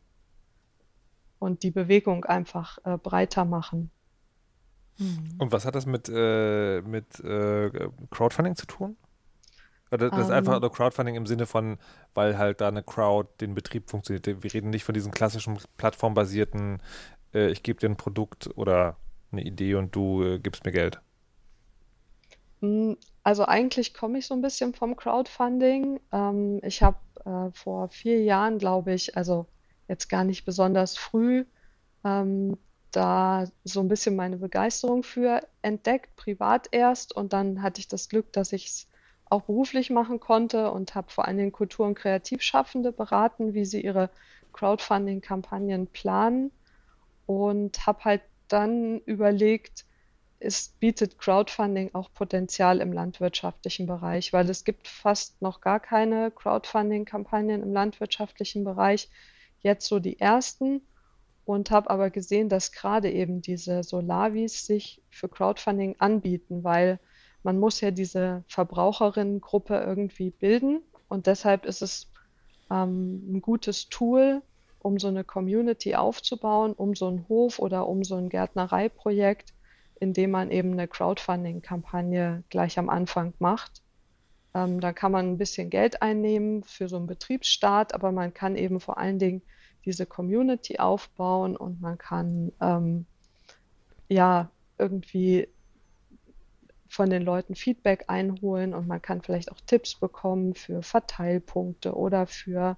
[1.40, 3.90] und die Bewegung einfach äh, breiter machen?
[4.98, 5.38] Hm.
[5.38, 7.70] Und was hat das mit, äh, mit äh,
[8.10, 8.96] Crowdfunding zu tun?
[9.92, 11.78] Oder das ist einfach Ähm, nur Crowdfunding im Sinne von,
[12.14, 14.26] weil halt da eine Crowd den Betrieb funktioniert.
[14.26, 16.82] Wir reden nicht von diesen klassischen plattformbasierten,
[17.34, 18.96] äh, ich gebe dir ein Produkt oder
[19.32, 21.00] eine Idee und du äh, gibst mir Geld.
[22.60, 26.00] Mm, Also eigentlich komme ich so ein bisschen vom Crowdfunding.
[26.12, 29.46] Ähm, ich habe äh, vor vier Jahren, glaube ich, also
[29.88, 31.44] jetzt gar nicht besonders früh,
[32.04, 32.58] ähm,
[32.92, 37.14] da so ein bisschen meine Begeisterung für entdeckt, privat erst.
[37.14, 38.88] Und dann hatte ich das Glück, dass ich es
[39.26, 43.80] auch beruflich machen konnte und habe vor allen Dingen Kultur- und Kreativschaffende beraten, wie sie
[43.80, 44.10] ihre
[44.52, 46.52] Crowdfunding-Kampagnen planen
[47.26, 49.86] und habe halt dann überlegt,
[50.38, 56.30] es bietet Crowdfunding auch Potenzial im landwirtschaftlichen Bereich, weil es gibt fast noch gar keine
[56.30, 59.08] Crowdfunding-Kampagnen im landwirtschaftlichen Bereich.
[59.62, 60.82] Jetzt so die ersten
[61.44, 66.98] und habe aber gesehen, dass gerade eben diese Solavis sich für Crowdfunding anbieten, weil
[67.42, 72.10] man muss ja diese Verbraucherinnengruppe irgendwie bilden und deshalb ist es
[72.70, 74.42] ähm, ein gutes Tool,
[74.78, 79.52] um so eine Community aufzubauen, um so einen Hof oder um so ein Gärtnereiprojekt,
[80.00, 83.82] in dem man eben eine Crowdfunding-Kampagne gleich am Anfang macht.
[84.54, 88.56] Ähm, da kann man ein bisschen Geld einnehmen für so einen Betriebsstart, aber man kann
[88.56, 89.42] eben vor allen Dingen
[89.84, 93.06] diese Community aufbauen und man kann ähm,
[94.08, 95.48] ja irgendwie
[96.88, 102.26] von den Leuten Feedback einholen und man kann vielleicht auch Tipps bekommen für Verteilpunkte oder
[102.26, 102.76] für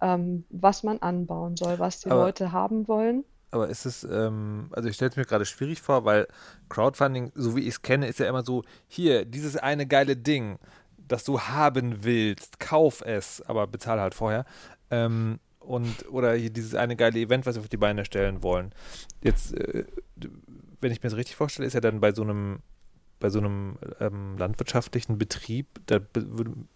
[0.00, 3.24] ähm, was man anbauen soll, was die Aber- Leute haben wollen.
[3.52, 6.28] Aber ist es, ähm, also ich stelle es mir gerade schwierig vor, weil
[6.68, 10.58] Crowdfunding, so wie ich es kenne, ist ja immer so, hier, dieses eine geile Ding,
[10.96, 14.44] das du haben willst, kauf es, aber bezahl halt vorher.
[14.92, 18.72] Ähm, und, oder hier dieses eine geile Event, was wir auf die Beine stellen wollen.
[19.22, 19.84] Jetzt, äh,
[20.80, 22.58] wenn ich mir das richtig vorstelle, ist ja dann bei so einem,
[23.20, 26.24] bei so einem ähm, landwirtschaftlichen Betrieb, da be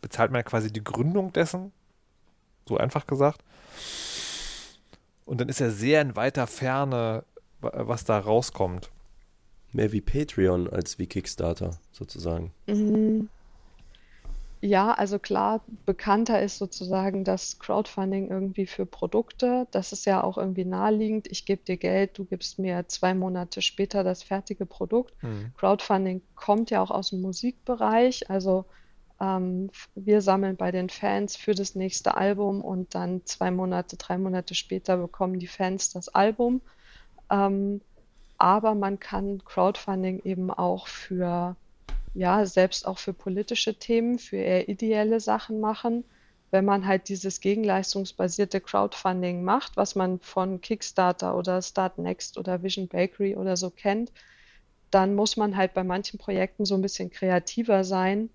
[0.01, 1.73] bezahlt man ja quasi die Gründung dessen,
[2.69, 3.43] so einfach gesagt.
[5.25, 7.25] Und dann ist er sehr in weiter Ferne,
[7.61, 8.91] wa- was da rauskommt.
[9.73, 12.53] Mehr wie Patreon als wie Kickstarter sozusagen.
[12.67, 13.29] Mhm.
[14.67, 19.69] Ja, also klar, bekannter ist sozusagen das Crowdfunding irgendwie für Produkte.
[19.73, 21.31] Das ist ja auch irgendwie naheliegend.
[21.31, 25.13] Ich gebe dir Geld, du gibst mir zwei Monate später das fertige Produkt.
[25.59, 28.31] Crowdfunding kommt ja auch aus dem Musikbereich.
[28.31, 28.65] Also
[29.21, 34.17] ähm, wir sammeln bei den Fans für das nächste Album und dann zwei Monate, drei
[34.17, 36.63] Monate später bekommen die Fans das Album.
[37.31, 37.83] Ähm,
[38.39, 41.55] aber man kann Crowdfunding eben auch für,
[42.15, 46.05] ja, selbst auch für politische Themen, für eher ideelle Sachen machen.
[46.51, 52.63] Wenn man halt dieses gegenleistungsbasierte Crowdfunding macht, was man von Kickstarter oder Start Next oder
[52.63, 54.13] Vision Bakery oder so kennt,
[54.91, 58.31] dann muss man halt bei manchen Projekten so ein bisschen kreativer sein,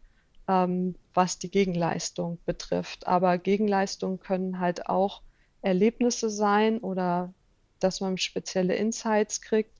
[0.47, 3.07] ähm, was die Gegenleistung betrifft.
[3.07, 5.23] Aber Gegenleistungen können halt auch
[5.61, 7.33] Erlebnisse sein oder
[7.79, 9.78] dass man spezielle Insights kriegt.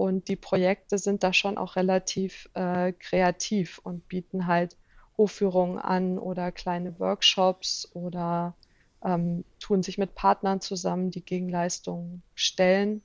[0.00, 4.78] Und die Projekte sind da schon auch relativ äh, kreativ und bieten halt
[5.18, 8.56] Hofführungen an oder kleine Workshops oder
[9.04, 13.02] ähm, tun sich mit Partnern zusammen, die Gegenleistungen stellen.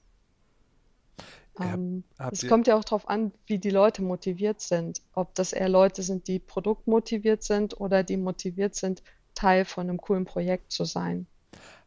[1.59, 5.01] Ähm, es kommt ja auch darauf an, wie die Leute motiviert sind.
[5.11, 9.03] Ob das eher Leute sind, die produktmotiviert sind oder die motiviert sind,
[9.33, 11.27] Teil von einem coolen Projekt zu sein.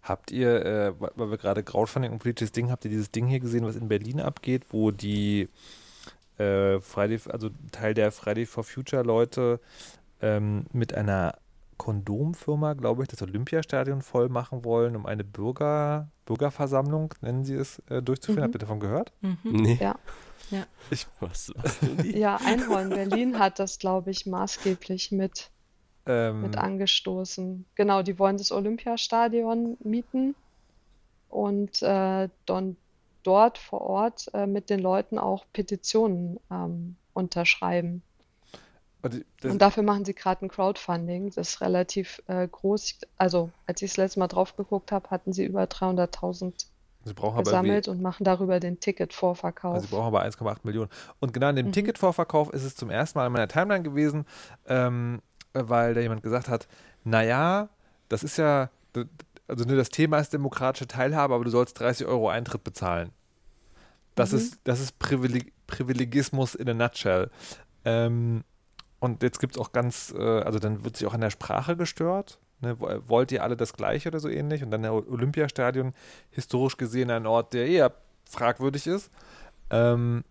[0.08, 3.40] Habt ihr, äh, weil wir gerade Crowdfunding und politisches Ding, habt ihr dieses Ding hier
[3.40, 5.48] gesehen, was in Berlin abgeht, wo die
[6.38, 9.60] äh, Friday, also Teil der Friday for Future Leute
[10.22, 11.34] ähm, mit einer
[11.76, 17.78] Kondomfirma, glaube ich, das Olympiastadion voll machen wollen, um eine Bürger, Bürgerversammlung, nennen sie es,
[17.88, 18.40] äh, durchzuführen.
[18.40, 18.44] Mhm.
[18.44, 19.12] Habt ihr davon gehört?
[19.20, 19.38] Mhm.
[19.42, 19.78] Nee.
[19.80, 19.96] Ja.
[20.50, 20.66] Ja.
[20.90, 21.78] Ich, was, was?
[22.04, 25.50] Ja, Einhorn Berlin hat das, glaube ich, maßgeblich mit,
[26.08, 27.66] Ähm, mit angestoßen.
[27.74, 30.34] Genau, die wollen das Olympiastadion mieten
[31.28, 32.76] und äh, dann
[33.22, 38.02] dort vor Ort äh, mit den Leuten auch Petitionen ähm, unterschreiben.
[39.02, 41.26] und das, Und dafür machen sie gerade ein Crowdfunding.
[41.26, 42.98] Das ist relativ äh, groß.
[43.18, 46.66] Also, als ich das letzte Mal drauf geguckt habe, hatten sie über 300.000
[47.04, 49.74] sie brauchen aber gesammelt und machen darüber den Ticketvorverkauf.
[49.74, 50.90] Also sie brauchen aber 1,8 Millionen.
[51.20, 51.72] Und genau in dem Mhm.
[51.72, 54.26] Ticketvorverkauf ist es zum ersten Mal in meiner Timeline gewesen,
[54.66, 55.20] ähm,
[55.54, 56.68] weil da jemand gesagt hat,
[57.04, 57.68] naja,
[58.08, 58.70] das ist ja,
[59.46, 63.10] also nur das Thema ist demokratische Teilhabe, aber du sollst 30 Euro Eintritt bezahlen.
[64.14, 64.38] Das Mhm.
[64.38, 67.30] ist, das ist Privileg Privilegismus in a nutshell.
[67.84, 68.42] Ähm,
[69.00, 71.76] und jetzt gibt es auch ganz, äh, also dann wird sich auch an der Sprache
[71.76, 72.38] gestört.
[72.60, 72.80] Ne?
[72.80, 74.62] Wo- Wollt ihr alle das Gleiche oder so ähnlich?
[74.64, 75.92] Und dann der Olympiastadion,
[76.30, 77.92] historisch gesehen ein Ort, der eher
[78.28, 79.10] fragwürdig ist.
[79.70, 80.24] Ähm,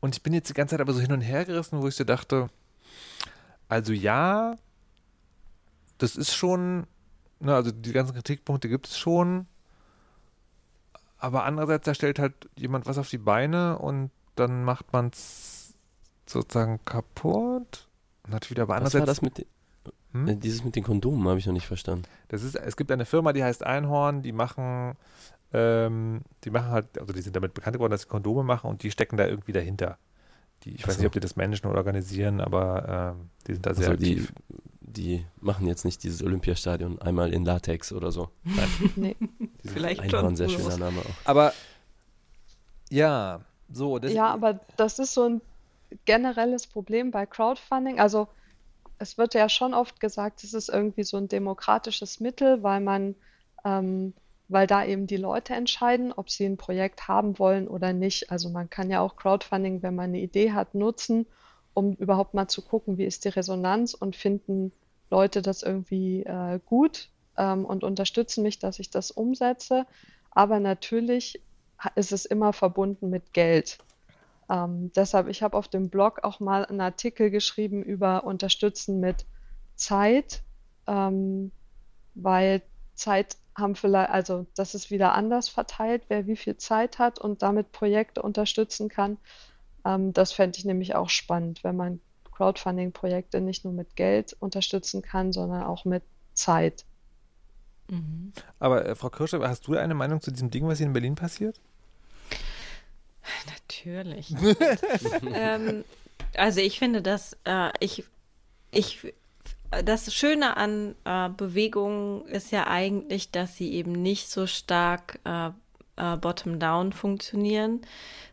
[0.00, 1.94] und ich bin jetzt die ganze Zeit aber so hin und her gerissen, wo ich
[1.96, 2.48] so dachte,
[3.72, 4.56] also ja,
[5.96, 6.86] das ist schon,
[7.40, 9.46] ne, also die ganzen Kritikpunkte gibt es schon,
[11.16, 15.74] aber andererseits, da stellt halt jemand was auf die Beine und dann macht man es
[16.26, 17.88] sozusagen kaputt.
[18.26, 19.46] Und hat wieder aber Was war das mit den,
[20.12, 20.28] Hm?
[20.28, 22.04] äh, dieses mit den Kondomen habe ich noch nicht verstanden.
[22.28, 24.98] das ist, es gibt eine Firma, die heißt Einhorn, die machen,
[25.54, 28.82] ähm, die machen halt, also die sind damit bekannt geworden, dass sie Kondome machen und
[28.82, 29.96] die stecken da irgendwie dahinter.
[30.64, 31.00] Die, ich weiß so.
[31.00, 34.12] nicht, ob die das managen oder organisieren, aber ähm, die sind da sehr Also die,
[34.20, 34.32] aktiv.
[34.80, 38.28] die machen jetzt nicht dieses Olympiastadion einmal in Latex oder so.
[38.96, 39.16] Nee.
[39.20, 39.28] Die
[39.68, 40.36] sind- Vielleicht schon.
[40.36, 41.26] sehr schöner Name auch.
[41.28, 41.52] Aber
[42.90, 43.40] ja,
[43.72, 43.98] so.
[43.98, 45.40] Das, Ja, aber das ist so ein
[46.04, 47.98] generelles Problem bei Crowdfunding.
[48.00, 48.28] Also
[48.98, 53.14] es wird ja schon oft gesagt, es ist irgendwie so ein demokratisches Mittel, weil man,
[53.64, 54.14] ähm,
[54.52, 58.30] weil da eben die Leute entscheiden, ob sie ein Projekt haben wollen oder nicht.
[58.30, 61.26] Also man kann ja auch Crowdfunding, wenn man eine Idee hat, nutzen,
[61.74, 64.72] um überhaupt mal zu gucken, wie ist die Resonanz und finden
[65.10, 69.86] Leute das irgendwie äh, gut ähm, und unterstützen mich, dass ich das umsetze.
[70.30, 71.40] Aber natürlich
[71.94, 73.78] ist es immer verbunden mit Geld.
[74.50, 79.24] Ähm, deshalb, ich habe auf dem Blog auch mal einen Artikel geschrieben über Unterstützen mit
[79.76, 80.42] Zeit,
[80.86, 81.52] ähm,
[82.14, 82.62] weil
[82.94, 87.42] Zeit haben vielleicht, also das ist wieder anders verteilt, wer wie viel Zeit hat und
[87.42, 89.18] damit Projekte unterstützen kann.
[89.84, 92.00] Ähm, das fände ich nämlich auch spannend, wenn man
[92.32, 96.02] Crowdfunding-Projekte nicht nur mit Geld unterstützen kann, sondern auch mit
[96.34, 96.84] Zeit.
[97.88, 98.32] Mhm.
[98.58, 101.14] aber äh, Frau Kirsche, hast du eine Meinung zu diesem Ding, was hier in Berlin
[101.14, 101.60] passiert?
[103.46, 104.34] Natürlich.
[105.34, 105.84] ähm,
[106.36, 108.04] also ich finde, dass äh, ich,
[108.70, 109.12] ich,
[109.84, 115.50] das Schöne an äh, Bewegungen ist ja eigentlich, dass sie eben nicht so stark äh,
[115.96, 117.80] äh, bottom-down funktionieren,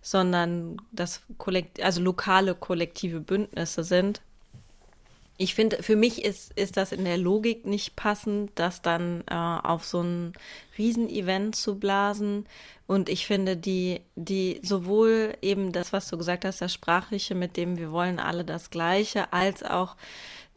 [0.01, 4.21] sondern dass kollekt also lokale kollektive Bündnisse sind.
[5.37, 9.33] Ich finde, für mich ist, ist das in der Logik nicht passend, das dann äh,
[9.33, 10.33] auf so ein
[10.77, 12.45] Riesenevent zu blasen.
[12.87, 17.55] Und ich finde, die, die sowohl eben das, was du gesagt hast, das Sprachliche, mit
[17.55, 19.95] dem wir wollen alle das Gleiche, als auch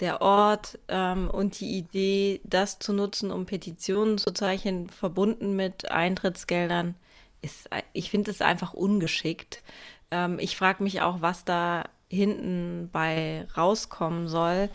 [0.00, 5.90] der Ort ähm, und die Idee, das zu nutzen, um Petitionen zu zeichnen, verbunden mit
[5.90, 6.94] Eintrittsgeldern,
[7.42, 9.62] ist, ich finde es einfach ungeschickt.
[10.10, 14.68] Ähm, ich frage mich auch, was da hinten bei rauskommen soll.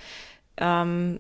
[0.58, 1.20] Ähm,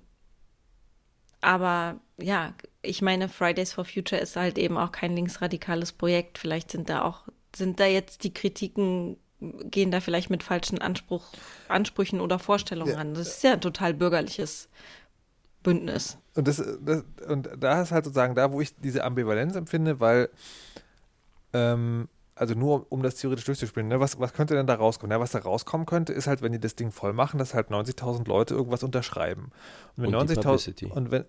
[1.42, 6.38] aber ja, ich meine, Fridays for Future ist halt eben auch kein linksradikales Projekt.
[6.38, 11.24] Vielleicht sind da auch, sind da jetzt die Kritiken, gehen da vielleicht mit falschen Anspruch,
[11.68, 12.98] Ansprüchen oder Vorstellungen Ja.
[12.98, 13.14] ran.
[13.14, 14.70] Das ist ja ein total bürgerliches
[15.64, 16.18] Bündnis.
[16.36, 20.30] Und, das, das, und da ist halt sozusagen da, wo ich diese Ambivalenz empfinde, weil,
[21.54, 25.12] ähm, also nur um das theoretisch durchzuspielen, ne, was, was könnte denn da rauskommen?
[25.12, 27.70] Ja, was da rauskommen könnte, ist halt, wenn die das Ding voll machen, dass halt
[27.70, 29.52] 90.000 Leute irgendwas unterschreiben.
[29.96, 30.86] Und wenn Und die 90.000 Publicity.
[30.88, 31.26] und wenn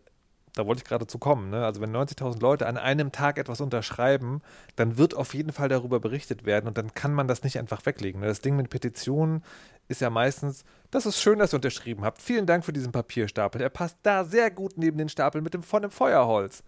[0.55, 1.65] da wollte ich gerade zu kommen, ne?
[1.65, 4.43] Also wenn 90.000 Leute an einem Tag etwas unterschreiben,
[4.77, 7.85] dann wird auf jeden Fall darüber berichtet werden und dann kann man das nicht einfach
[7.87, 8.21] weglegen.
[8.21, 8.27] Ne?
[8.27, 9.43] Das Ding mit Petitionen
[9.89, 12.21] ist ja meistens, das ist schön, dass ihr unterschrieben habt.
[12.21, 13.59] Vielen Dank für diesen Papierstapel.
[13.59, 16.63] Der passt da sehr gut neben den Stapel mit dem von dem Feuerholz.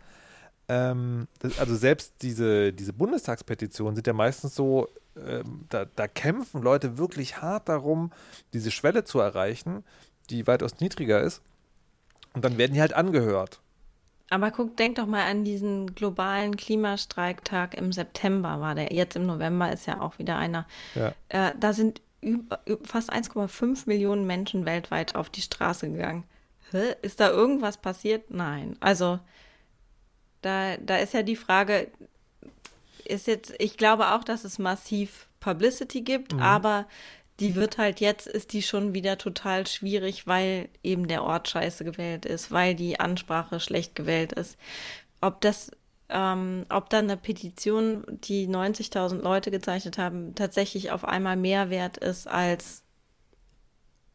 [0.68, 6.62] Ähm, das, also selbst diese, diese Bundestagspetitionen sind ja meistens so, ähm, da, da kämpfen
[6.62, 8.12] Leute wirklich hart darum,
[8.52, 9.84] diese Schwelle zu erreichen,
[10.30, 11.42] die weitaus niedriger ist.
[12.34, 13.60] Und dann werden die halt angehört.
[14.30, 18.92] Aber guck, denk doch mal an diesen globalen Klimastreiktag im September war der.
[18.92, 20.66] Jetzt im November ist ja auch wieder einer.
[20.94, 21.12] Ja.
[21.28, 26.24] Äh, da sind über, fast 1,5 Millionen Menschen weltweit auf die Straße gegangen.
[26.70, 26.94] Hä?
[27.02, 28.30] Ist da irgendwas passiert?
[28.30, 28.76] Nein.
[28.78, 29.18] Also
[30.42, 31.90] da, da ist ja die Frage,
[33.04, 36.40] ist jetzt, ich glaube auch, dass es massiv Publicity gibt, mhm.
[36.40, 36.86] aber
[37.40, 41.84] die wird halt jetzt, ist die schon wieder total schwierig, weil eben der Ort scheiße
[41.84, 44.58] gewählt ist, weil die Ansprache schlecht gewählt ist.
[45.20, 45.70] Ob das,
[46.08, 51.96] ähm, ob dann eine Petition, die 90.000 Leute gezeichnet haben, tatsächlich auf einmal mehr wert
[51.96, 52.84] ist als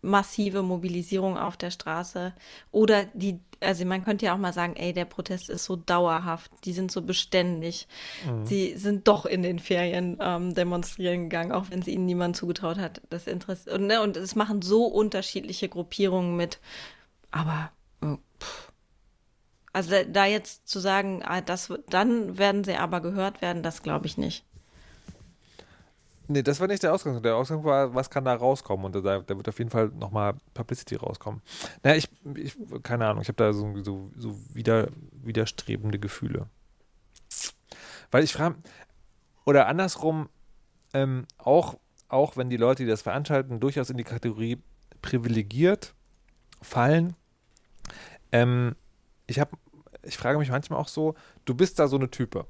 [0.05, 2.33] massive Mobilisierung auf der Straße
[2.71, 6.51] oder die, also man könnte ja auch mal sagen, ey, der Protest ist so dauerhaft,
[6.63, 7.87] die sind so beständig.
[8.25, 8.45] Mhm.
[8.45, 12.77] Sie sind doch in den Ferien ähm, demonstrieren gegangen, auch wenn es ihnen niemand zugetraut
[12.77, 13.01] hat.
[13.09, 16.59] Das Interesse und, ne, und es machen so unterschiedliche Gruppierungen mit,
[17.31, 18.15] aber äh,
[19.73, 24.05] also da jetzt zu sagen, ah, das, dann werden sie aber gehört werden, das glaube
[24.05, 24.45] ich nicht.
[26.27, 27.21] Nee, das war nicht der Ausgang.
[27.21, 28.85] Der Ausgang war, was kann da rauskommen?
[28.85, 31.41] Und da, da wird auf jeden Fall nochmal Publicity rauskommen.
[31.83, 36.47] Naja, ich, ich keine Ahnung, ich habe da so, so, so wieder, widerstrebende Gefühle.
[38.11, 38.55] Weil ich frage,
[39.45, 40.29] oder andersrum,
[40.93, 44.61] ähm, auch, auch wenn die Leute, die das veranstalten, durchaus in die Kategorie
[45.01, 45.93] privilegiert
[46.61, 47.15] fallen,
[48.31, 48.75] ähm,
[49.27, 49.57] ich habe,
[50.03, 52.47] ich frage mich manchmal auch so, du bist da so eine Type.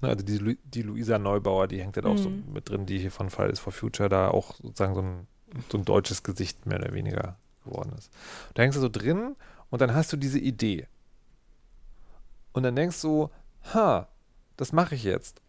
[0.00, 2.18] Ne, also die, die Luisa Neubauer, die hängt ja halt mhm.
[2.18, 5.26] auch so mit drin, die hier von Fridays for Future da auch sozusagen so ein,
[5.70, 8.10] so ein deutsches Gesicht mehr oder weniger geworden ist.
[8.54, 9.36] Da hängst du so drin
[9.68, 10.86] und dann hast du diese Idee.
[12.52, 13.30] Und dann denkst du,
[13.74, 14.08] ha,
[14.56, 15.40] das mache ich jetzt.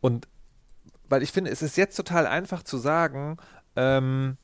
[0.00, 0.26] Und
[1.08, 3.36] weil ich finde, es ist jetzt total einfach zu sagen,
[3.76, 4.36] ähm,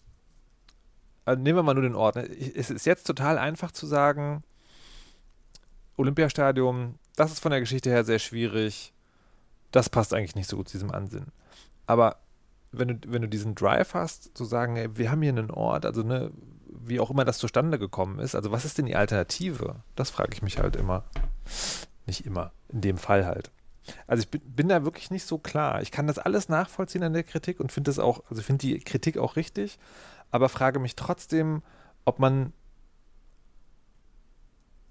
[1.25, 2.17] also nehmen wir mal nur den Ort.
[2.17, 2.25] Ne?
[2.55, 4.45] Es ist jetzt total einfach zu sagen,
[5.97, 8.94] Olympiastadion, das ist von der Geschichte her sehr schwierig
[9.75, 11.33] das passt eigentlich nicht so gut zu diesem Ansinnen.
[11.87, 12.19] Aber
[12.71, 15.85] wenn du, wenn du diesen Drive hast, zu sagen, ey, wir haben hier einen Ort,
[15.85, 16.31] also ne,
[16.69, 19.83] wie auch immer das zustande gekommen ist, also was ist denn die Alternative?
[19.97, 21.05] Das frage ich mich halt immer.
[22.07, 23.51] Nicht immer, in dem Fall halt.
[24.07, 25.83] Also ich bin, da wirklich nicht so klar.
[25.83, 28.79] Ich kann das alles nachvollziehen an der Kritik und finde das auch, also finde die
[28.79, 29.79] Kritik auch richtig,
[30.31, 31.63] aber frage mich trotzdem,
[32.05, 32.53] ob man,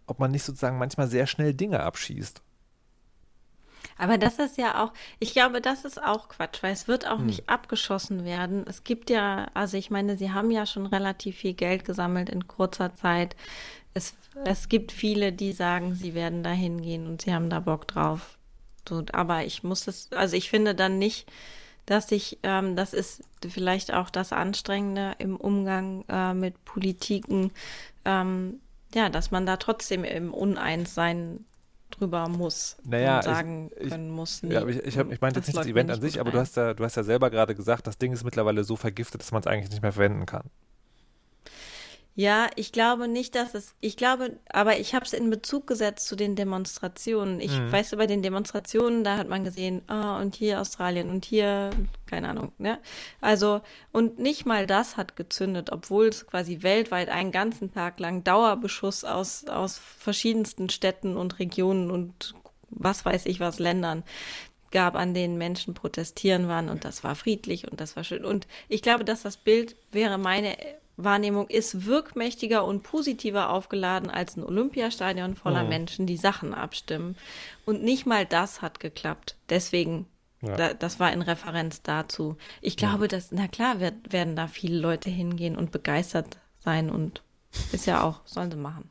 [0.08, 2.42] ob man nicht sozusagen manchmal sehr schnell Dinge abschießt.
[3.98, 7.20] Aber das ist ja auch, ich glaube, das ist auch Quatsch, weil es wird auch
[7.20, 7.28] hm.
[7.28, 8.66] nicht abgeschossen werden.
[8.68, 12.48] Es gibt ja, also ich meine, sie haben ja schon relativ viel Geld gesammelt in
[12.48, 13.36] kurzer Zeit.
[13.94, 17.88] Es, es gibt viele, die sagen, sie werden da hingehen und sie haben da Bock
[17.88, 18.38] drauf.
[18.88, 21.32] So, aber ich muss es, also ich finde dann nicht,
[21.86, 27.52] dass ich, ähm, das ist vielleicht auch das Anstrengende im Umgang äh, mit Politiken,
[28.06, 28.60] ähm,
[28.94, 31.46] ja, dass man da trotzdem im Uneins sein
[32.00, 34.44] drüber muss naja, und sagen ich, können muss.
[34.44, 36.58] Nee, ja, ich, ich, ich meinte jetzt nicht das Event an sich, aber du hast,
[36.58, 39.42] ja, du hast ja selber gerade gesagt, das Ding ist mittlerweile so vergiftet, dass man
[39.42, 40.50] es eigentlich nicht mehr verwenden kann.
[42.16, 46.08] Ja, ich glaube nicht, dass es, ich glaube, aber ich habe es in Bezug gesetzt
[46.08, 47.40] zu den Demonstrationen.
[47.40, 47.72] Ich mhm.
[47.72, 51.72] weiß, bei den Demonstrationen, da hat man gesehen, ah, und hier Australien und hier,
[52.06, 52.78] keine Ahnung, ne?
[53.20, 58.24] Also, und nicht mal das hat gezündet, obwohl es quasi weltweit einen ganzen Tag lang
[58.24, 62.36] Dauerbeschuss aus, aus verschiedensten Städten und Regionen und
[62.70, 64.04] was weiß ich was Ländern
[64.70, 68.24] gab, an denen Menschen protestieren waren und das war friedlich und das war schön.
[68.24, 70.58] Und ich glaube, dass das Bild wäre meine
[70.98, 75.70] Wahrnehmung ist wirkmächtiger und positiver aufgeladen als ein Olympiastadion voller mhm.
[75.70, 77.16] Menschen, die Sachen abstimmen.
[77.66, 79.36] Und nicht mal das hat geklappt.
[79.50, 80.06] Deswegen,
[80.42, 80.56] ja.
[80.56, 82.38] da, das war in Referenz dazu.
[82.62, 83.08] Ich glaube, ja.
[83.08, 87.24] dass, na klar, wird, werden da viele Leute hingehen und begeistert sein und
[87.72, 88.90] ist ja auch, sollen sie machen.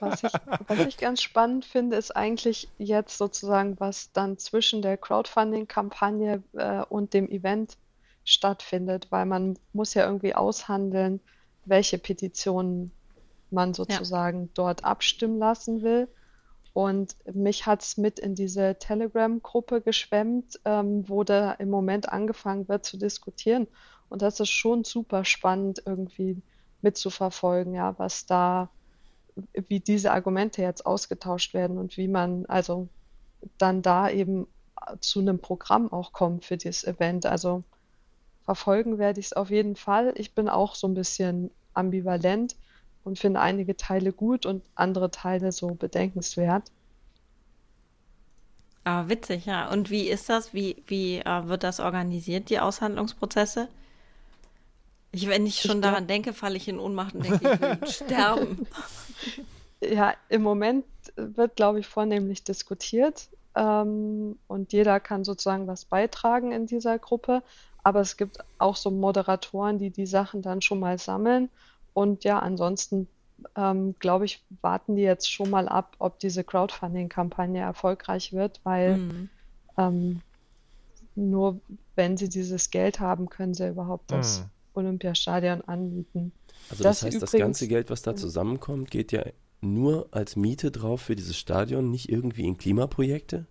[0.00, 0.32] Was ich,
[0.66, 6.82] was ich ganz spannend finde, ist eigentlich jetzt sozusagen, was dann zwischen der Crowdfunding-Kampagne äh,
[6.88, 7.76] und dem Event
[8.24, 11.20] stattfindet, weil man muss ja irgendwie aushandeln,
[11.64, 12.92] welche Petitionen
[13.50, 14.48] man sozusagen ja.
[14.54, 16.08] dort abstimmen lassen will.
[16.72, 22.66] Und mich hat es mit in diese Telegram-Gruppe geschwemmt, ähm, wo da im Moment angefangen
[22.68, 23.66] wird zu diskutieren.
[24.08, 26.40] Und das ist schon super spannend irgendwie
[26.80, 28.70] mitzuverfolgen, ja, was da,
[29.52, 32.88] wie diese Argumente jetzt ausgetauscht werden und wie man also
[33.58, 34.46] dann da eben
[35.00, 37.26] zu einem Programm auch kommt für dieses Event.
[37.26, 37.64] Also
[38.44, 40.12] verfolgen werde ich es auf jeden Fall.
[40.16, 42.56] Ich bin auch so ein bisschen ambivalent
[43.04, 46.70] und finde einige Teile gut und andere Teile so bedenkenswert.
[48.84, 49.70] Aber witzig, ja.
[49.70, 50.52] Und wie ist das?
[50.54, 53.68] Wie, wie äh, wird das organisiert, die Aushandlungsprozesse?
[55.12, 57.86] Ich, wenn ich schon ich daran denke, falle ich in Ohnmacht und denke, ich will
[57.88, 58.66] sterben.
[59.80, 60.84] Ja, im Moment
[61.16, 67.42] wird, glaube ich, vornehmlich diskutiert ähm, und jeder kann sozusagen was beitragen in dieser Gruppe.
[67.82, 71.48] Aber es gibt auch so Moderatoren, die die Sachen dann schon mal sammeln.
[71.94, 73.08] Und ja, ansonsten
[73.56, 78.98] ähm, glaube ich, warten die jetzt schon mal ab, ob diese Crowdfunding-Kampagne erfolgreich wird, weil
[78.98, 79.28] mhm.
[79.76, 80.20] ähm,
[81.16, 81.60] nur
[81.96, 84.44] wenn sie dieses Geld haben, können sie überhaupt das Hm.
[84.74, 86.32] Olympiastadion anmieten.
[86.70, 89.24] Also das, Das heißt, das übrigens- ganze Geld, was da zusammenkommt, geht ja
[89.60, 93.46] nur als Miete drauf für dieses Stadion, nicht irgendwie in Klimaprojekte?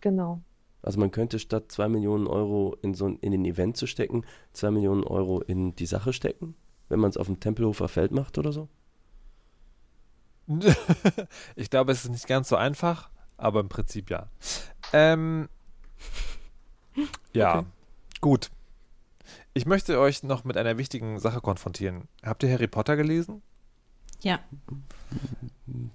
[0.00, 0.40] Genau.
[0.86, 4.24] Also man könnte statt 2 Millionen Euro in so ein, in den Event zu stecken,
[4.52, 6.54] 2 Millionen Euro in die Sache stecken,
[6.88, 8.68] wenn man es auf dem Tempelhofer Feld macht oder so?
[11.56, 14.28] ich glaube, es ist nicht ganz so einfach, aber im Prinzip ja.
[14.92, 15.48] Ähm,
[17.32, 17.66] ja, Okay.
[18.20, 18.50] gut.
[19.54, 22.06] Ich möchte euch noch mit einer wichtigen Sache konfrontieren.
[22.22, 23.42] Habt ihr Harry Potter gelesen?
[24.20, 24.38] Ja,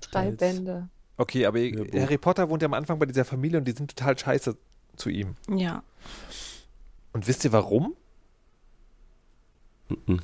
[0.01, 0.31] Drei.
[0.31, 0.89] Bände.
[1.15, 2.01] Okay, aber ihr-.
[2.01, 4.57] Harry Potter wohnt ja am Anfang bei dieser Familie und die sind total scheiße
[4.95, 5.35] zu ihm.
[5.49, 5.83] ja.
[7.13, 7.95] Und wisst ihr warum?
[9.89, 10.21] Mhm.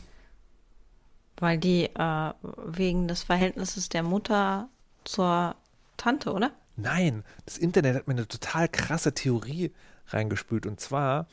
[1.37, 2.33] Weil die äh,
[2.65, 4.69] wegen des Verhältnisses der Mutter
[5.03, 5.55] zur
[5.97, 6.51] Tante, oder?
[6.77, 9.71] Nein, das Internet hat mir eine total krasse Theorie
[10.07, 10.65] reingespült.
[10.65, 11.27] Und zwar,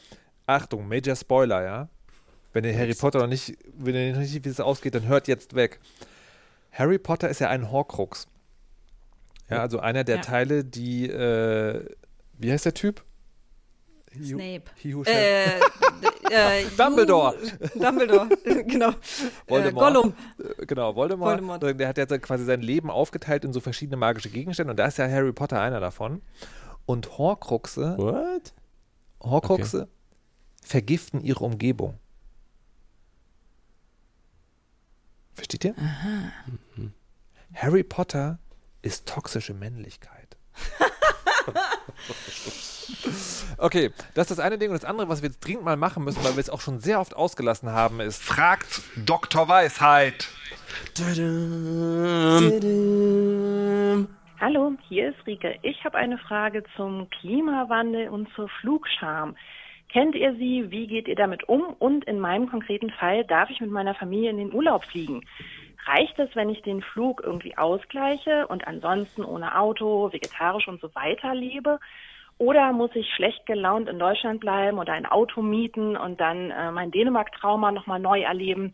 [0.47, 1.89] Achtung, Major Spoiler, ja.
[2.53, 5.07] Wenn ihr Harry Potter noch nicht, wenn ihr noch nicht wisst, wie es ausgeht, dann
[5.07, 5.80] hört jetzt weg.
[6.72, 8.26] Harry Potter ist ja ein Horcrux.
[9.49, 10.22] Ja, also einer der Ja.
[10.22, 11.89] Teile, die, äh,
[12.39, 13.05] wie heißt der Typ?
[14.17, 14.62] He Snape.
[14.77, 15.59] He who shall- Äh,
[16.31, 17.35] äh, Dumbledore.
[17.75, 18.29] Dumbledore,
[18.67, 18.93] genau.
[19.49, 19.67] Voldemort.
[19.67, 20.15] Äh, Gollum.
[20.59, 21.31] Äh, Genau, Voldemort.
[21.43, 21.81] Voldemort.
[21.81, 24.99] Der hat jetzt quasi sein Leben aufgeteilt in so verschiedene magische Gegenstände und da ist
[24.99, 26.23] ja Harry Potter einer davon.
[26.87, 28.53] Und Horcruxe, What?
[29.23, 29.89] Horcruxe
[30.62, 31.99] vergiften ihre Umgebung.
[35.35, 35.75] Versteht ihr?
[37.55, 38.39] Harry Potter
[38.83, 40.37] ist toxische Männlichkeit.
[43.59, 44.70] okay, das ist das eine Ding.
[44.70, 46.80] Und das andere, was wir jetzt dringend mal machen müssen, weil wir es auch schon
[46.80, 49.49] sehr oft ausgelassen haben, ist Fragt Dr.
[49.49, 50.28] Weisheit.
[54.41, 55.59] Hallo, hier ist Rike.
[55.62, 59.37] Ich habe eine Frage zum Klimawandel und zur Flugscham.
[59.89, 60.70] Kennt ihr sie?
[60.70, 61.62] Wie geht ihr damit um?
[61.78, 65.24] Und in meinem konkreten Fall darf ich mit meiner Familie in den Urlaub fliegen.
[65.87, 70.93] Reicht es, wenn ich den Flug irgendwie ausgleiche und ansonsten ohne Auto, vegetarisch und so
[70.95, 71.78] weiter lebe?
[72.39, 76.70] Oder muss ich schlecht gelaunt in Deutschland bleiben oder ein Auto mieten und dann äh,
[76.72, 78.72] mein Dänemark-Trauma nochmal neu erleben?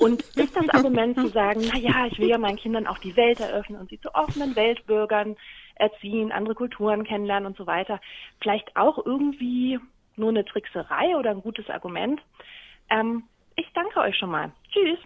[0.00, 3.16] Und ist das Argument zu sagen, na ja, ich will ja meinen Kindern auch die
[3.16, 5.36] Welt eröffnen und sie zu offenen Weltbürgern
[5.74, 8.00] erziehen, andere Kulturen kennenlernen und so weiter,
[8.40, 9.78] vielleicht auch irgendwie
[10.16, 12.20] nur eine Trickserei oder ein gutes Argument?
[12.88, 13.24] Ähm,
[13.56, 14.52] ich danke euch schon mal.
[14.72, 14.98] Tschüss.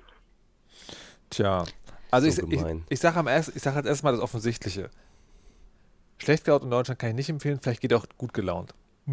[1.30, 1.64] Tja,
[2.10, 4.90] also So ich, ich, ich sage erst, ich sag als erstes mal das Offensichtliche.
[6.18, 8.74] Schlecht gelaunt in Deutschland kann ich nicht empfehlen, vielleicht geht auch gut gelaunt.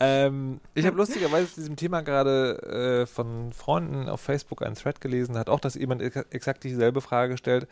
[0.00, 5.00] ähm, ich habe lustigerweise zu diesem Thema gerade äh, von Freunden auf Facebook einen Thread
[5.00, 7.68] gelesen, hat auch das jemand ex- exakt dieselbe Frage gestellt.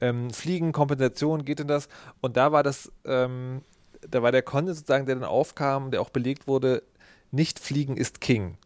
[0.00, 1.88] Ähm, Fliegen, Kompensation, geht denn das?
[2.20, 3.62] Und da war das, ähm,
[4.08, 6.84] da war der Konsens sozusagen, der dann aufkam, der auch belegt wurde,
[7.32, 8.56] nicht fliegen ist King.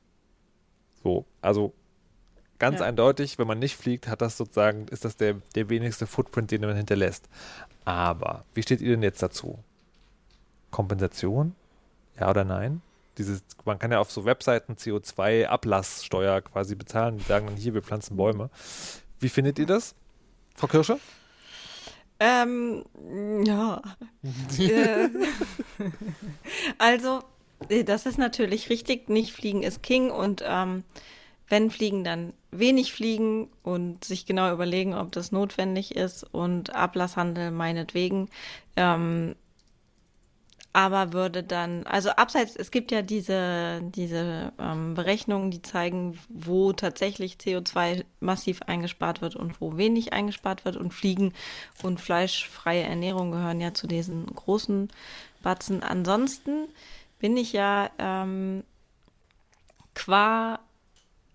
[1.03, 1.73] So, also
[2.63, 2.87] ganz Ja.
[2.87, 6.61] eindeutig, wenn man nicht fliegt, hat das sozusagen, ist das der, der wenigste Footprint, den
[6.61, 7.29] man hinterlässt.
[7.85, 9.59] Aber, wie steht ihr denn jetzt dazu?
[10.71, 11.57] Kompensation?
[12.21, 12.81] Ja oder nein?
[13.19, 17.83] Dieses, man kann ja auf so Webseiten CO2-Ablasssteuer quasi bezahlen, die sagen dann hier, wir
[17.83, 18.49] pflanzen Bäume.
[19.19, 19.97] Wie findet ihr das?
[20.55, 20.99] Frau Kirsche?
[22.21, 22.85] Ähm,
[23.45, 23.83] ja.
[24.61, 25.09] Äh,
[26.79, 27.25] also,
[27.69, 29.09] äh, das ist natürlich richtig.
[29.09, 30.85] Nicht fliegen ist King und ähm,
[31.53, 37.51] wenn fliegen, dann wenig fliegen und sich genau überlegen, ob das notwendig ist und Ablasshandel
[37.51, 38.31] meinetwegen.
[38.75, 39.37] Ähm,
[40.73, 46.73] aber würde dann, also abseits, es gibt ja diese, diese ähm, Berechnungen, die zeigen, wo
[46.73, 50.79] tatsächlich CO2 massiv eingespart wird und wo wenig eingespart wird.
[50.79, 51.35] Und Fliegen
[51.83, 54.89] und fleischfreie Ernährung gehören ja zu diesen großen
[55.43, 55.83] Batzen.
[55.83, 56.69] Ansonsten
[57.19, 58.65] bin ich ja ähm,
[59.95, 60.59] qua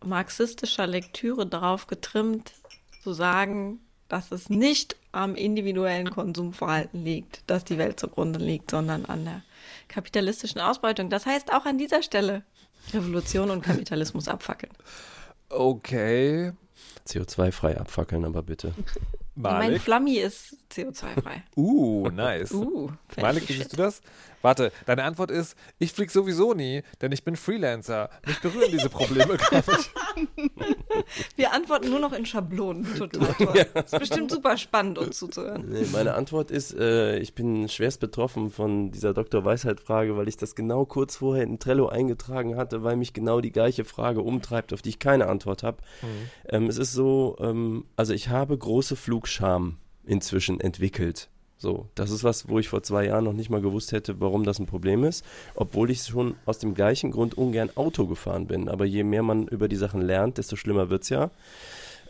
[0.08, 2.54] marxistischer Lektüre darauf getrimmt,
[3.04, 9.06] zu sagen, dass es nicht am individuellen Konsumverhalten liegt, dass die Welt zugrunde liegt, sondern
[9.06, 9.44] an der
[9.88, 11.10] kapitalistischen Ausbeutung.
[11.10, 12.44] Das heißt auch an dieser Stelle
[12.94, 14.74] Revolution und Kapitalismus abfackeln.
[15.50, 16.54] Okay.
[17.08, 18.74] CO2-frei abfackeln, aber bitte.
[19.36, 19.82] Mein Malik?
[19.82, 21.44] Flammi ist CO2-frei.
[21.56, 22.52] Uh, nice.
[22.52, 24.02] Uh, Malik, siehst du das?
[24.42, 28.10] Warte, deine Antwort ist, ich flieg sowieso nie, denn ich bin Freelancer.
[28.26, 29.92] Mich berühren diese Probleme gar nicht.
[31.36, 32.86] Wir antworten nur noch in Schablonen.
[32.96, 33.66] Total toll.
[33.74, 35.66] Ist bestimmt super spannend, uns zuzuhören.
[35.70, 39.44] Nee, meine Antwort ist, äh, ich bin schwerst betroffen von dieser Dr.
[39.44, 43.52] Weisheit-Frage, weil ich das genau kurz vorher in Trello eingetragen hatte, weil mich genau die
[43.52, 45.78] gleiche Frage umtreibt, auf die ich keine Antwort habe.
[46.48, 51.30] Ähm, es ist so, ähm, also ich habe große Flugscham inzwischen entwickelt.
[51.60, 54.44] So, das ist was, wo ich vor zwei Jahren noch nicht mal gewusst hätte, warum
[54.44, 58.70] das ein Problem ist, obwohl ich schon aus dem gleichen Grund ungern Auto gefahren bin.
[58.70, 61.32] Aber je mehr man über die Sachen lernt, desto schlimmer wird's ja.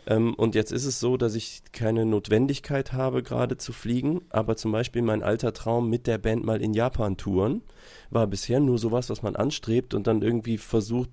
[0.06, 4.20] Ähm, und jetzt ist es so, dass ich keine Notwendigkeit habe, gerade zu fliegen.
[4.28, 7.62] Aber zum Beispiel mein alter Traum mit der Band mal in Japan touren
[8.10, 11.10] war bisher nur sowas, was man anstrebt und dann irgendwie versucht,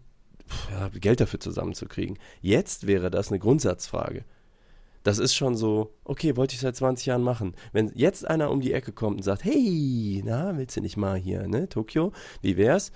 [0.99, 2.19] Geld dafür zusammenzukriegen.
[2.41, 4.23] Jetzt wäre das eine Grundsatzfrage.
[5.05, 7.53] Das ist schon so, okay, wollte ich seit 20 Jahren machen.
[7.71, 11.15] Wenn jetzt einer um die Ecke kommt und sagt, hey, na, willst du nicht mal
[11.15, 12.91] hier, ne, Tokio, wie wär's?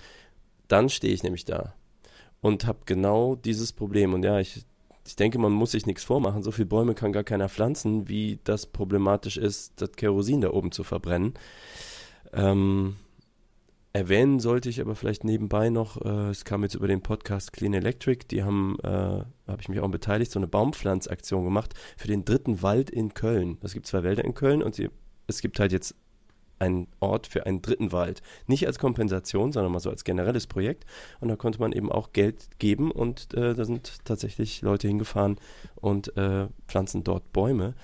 [0.66, 1.72] Dann stehe ich nämlich da
[2.40, 4.12] und habe genau dieses Problem.
[4.12, 4.66] Und ja, ich,
[5.06, 6.42] ich denke, man muss sich nichts vormachen.
[6.42, 10.72] So viele Bäume kann gar keiner pflanzen, wie das problematisch ist, das Kerosin da oben
[10.72, 11.34] zu verbrennen.
[12.32, 12.96] Ähm,
[13.92, 17.74] Erwähnen sollte ich aber vielleicht nebenbei noch, äh, es kam jetzt über den Podcast Clean
[17.74, 22.24] Electric, die haben, äh, habe ich mich auch beteiligt, so eine Baumpflanzaktion gemacht für den
[22.24, 23.58] dritten Wald in Köln.
[23.62, 24.90] Es gibt zwei Wälder in Köln und sie,
[25.26, 25.96] es gibt halt jetzt
[26.60, 28.22] einen Ort für einen dritten Wald.
[28.46, 30.84] Nicht als Kompensation, sondern mal so als generelles Projekt.
[31.18, 35.36] Und da konnte man eben auch Geld geben und äh, da sind tatsächlich Leute hingefahren
[35.74, 37.74] und äh, pflanzen dort Bäume.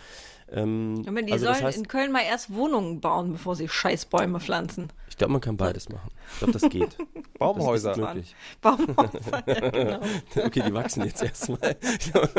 [0.53, 3.69] Ähm, Aber die also sollen das heißt, in Köln mal erst Wohnungen bauen, bevor sie
[3.69, 4.89] Scheißbäume pflanzen.
[5.11, 6.11] Ich glaube, man kann beides machen.
[6.33, 6.97] Ich glaube, das geht.
[7.39, 7.95] Baumhäuser.
[7.95, 8.37] Das möglich.
[8.61, 10.01] Baumhäuser, ja, genau.
[10.45, 11.77] okay, die wachsen jetzt erstmal.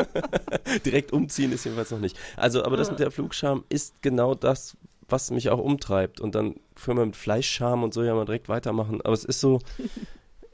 [0.86, 2.16] Direkt umziehen ist jedenfalls noch nicht.
[2.36, 4.76] Also, aber das mit der Flugscham ist genau das,
[5.08, 6.20] was mich auch umtreibt.
[6.20, 9.02] Und dann können wir mit Fleischscham und so ja mal direkt weitermachen.
[9.02, 9.60] Aber es ist so,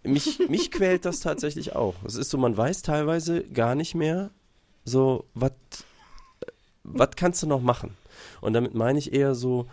[0.03, 1.95] mich, mich quält das tatsächlich auch.
[2.05, 4.31] Es ist so, man weiß teilweise gar nicht mehr,
[4.85, 5.53] so, was
[6.85, 7.97] was kannst du noch machen?
[8.41, 9.67] Und damit meine ich eher so,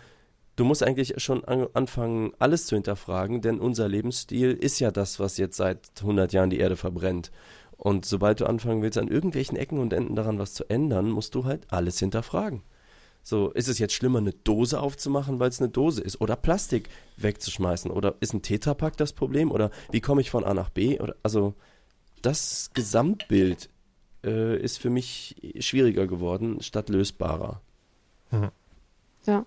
[0.56, 5.20] du musst eigentlich schon an, anfangen, alles zu hinterfragen, denn unser Lebensstil ist ja das,
[5.20, 7.30] was jetzt seit 100 Jahren die Erde verbrennt.
[7.76, 11.34] Und sobald du anfangen willst, an irgendwelchen Ecken und Enden daran was zu ändern, musst
[11.34, 12.62] du halt alles hinterfragen.
[13.24, 16.20] So, ist es jetzt schlimmer, eine Dose aufzumachen, weil es eine Dose ist?
[16.20, 16.88] Oder Plastik
[17.18, 17.90] wegzuschmeißen?
[17.90, 19.50] Oder ist ein Tetrapack das Problem?
[19.52, 20.98] Oder wie komme ich von A nach B?
[20.98, 21.54] Oder, also,
[22.20, 23.68] das Gesamtbild
[24.24, 27.60] äh, ist für mich schwieriger geworden, statt lösbarer.
[28.30, 28.50] Mhm.
[29.26, 29.44] Ja.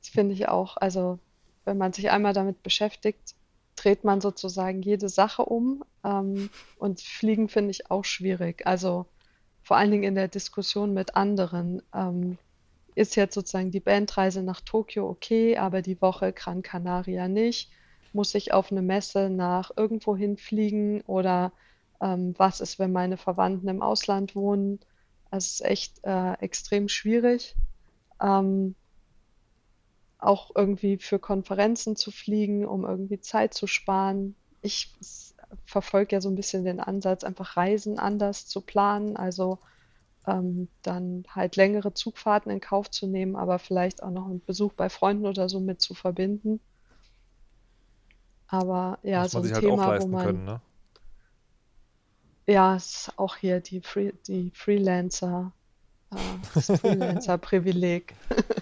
[0.00, 0.76] Das finde ich auch.
[0.76, 1.18] Also,
[1.64, 3.34] wenn man sich einmal damit beschäftigt,
[3.76, 5.84] dreht man sozusagen jede Sache um.
[6.04, 8.66] Ähm, und Fliegen finde ich auch schwierig.
[8.66, 9.06] Also,
[9.62, 11.82] vor allen Dingen in der Diskussion mit anderen.
[11.94, 12.38] Ähm,
[12.94, 17.70] ist jetzt sozusagen die Bandreise nach Tokio okay, aber die Woche Gran Canaria nicht?
[18.12, 21.52] Muss ich auf eine Messe nach irgendwo hinfliegen oder
[22.00, 24.80] ähm, was ist, wenn meine Verwandten im Ausland wohnen.
[25.30, 27.56] Es ist echt äh, extrem schwierig.
[28.20, 28.74] Ähm,
[30.18, 34.34] auch irgendwie für Konferenzen zu fliegen, um irgendwie Zeit zu sparen.
[34.62, 34.92] Ich
[35.64, 39.58] verfolge ja so ein bisschen den Ansatz, einfach Reisen anders zu planen, also
[40.26, 44.72] ähm, dann halt längere Zugfahrten in Kauf zu nehmen, aber vielleicht auch noch einen Besuch
[44.72, 46.60] bei Freunden oder so mit zu verbinden.
[48.48, 50.60] Aber ja, Muss so ein halt Thema, wo man können, ne?
[52.48, 55.52] Ja, es ist auch hier die, Free, die Freelancer,
[56.10, 56.16] äh,
[56.54, 58.14] das Freelancer-Privileg.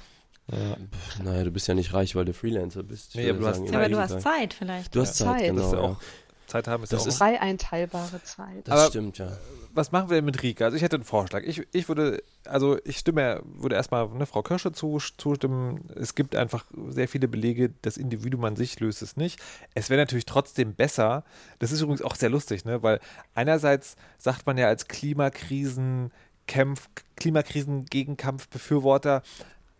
[0.49, 0.77] Ja,
[1.25, 3.17] naja, du bist ja nicht reich, weil du Freelancer bist.
[3.17, 4.95] Nee, aber du, hast, ja, aber du hast Zeit vielleicht.
[4.95, 5.73] Du hast Zeit, Zeit genau.
[5.73, 6.01] Ja auch,
[6.47, 7.17] Zeit haben ist das ja auch.
[7.17, 8.67] Frei einteilbare Zeit.
[8.67, 9.37] Das aber stimmt, ja.
[9.75, 10.65] Was machen wir mit Rika?
[10.65, 11.43] Also ich hätte einen Vorschlag.
[11.45, 15.89] Ich, ich würde, also ich stimme, würde erstmal ne, Frau Kirsche zustimmen.
[15.95, 19.41] Es gibt einfach sehr viele Belege, das Individuum an sich löst es nicht.
[19.75, 21.25] Es wäre natürlich trotzdem besser.
[21.59, 22.83] Das ist übrigens auch sehr lustig, ne?
[22.83, 23.01] Weil
[23.35, 26.11] einerseits sagt man ja als Klimakrisen
[26.47, 29.23] Kämpf, Klimakrisengegenkampfbefürworter,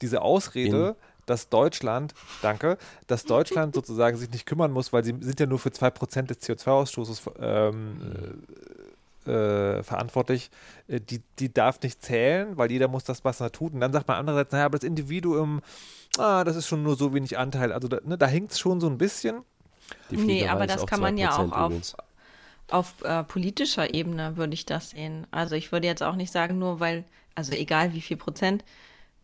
[0.03, 0.97] diese Ausrede, In
[1.27, 5.59] dass Deutschland, danke, dass Deutschland sozusagen sich nicht kümmern muss, weil sie sind ja nur
[5.59, 8.45] für 2% des CO2-Ausstoßes ähm,
[9.27, 10.51] äh, verantwortlich,
[10.89, 13.75] äh, die, die darf nicht zählen, weil jeder muss das, was er tut.
[13.75, 15.63] Und dann sagt man andererseits, naja, aber das Individuum,
[16.17, 17.73] ah, das ist schon nur so wenig Anteil.
[17.73, 19.43] Also da, ne, da hängt es schon so ein bisschen.
[20.11, 21.97] Nee, aber das kann man ja auch auf,
[22.71, 25.27] auf äh, politischer Ebene würde ich das sehen.
[25.31, 27.05] Also ich würde jetzt auch nicht sagen, nur weil,
[27.35, 28.65] also egal wie viel Prozent,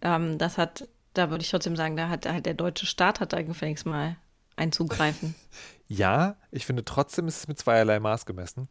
[0.02, 3.32] ähm, das hat, da würde ich trotzdem sagen, da hat halt der deutsche Staat hat
[3.32, 4.16] da gefälligst mal
[4.56, 5.34] einzugreifen.
[5.88, 8.68] ja, ich finde trotzdem ist es mit zweierlei Maß gemessen.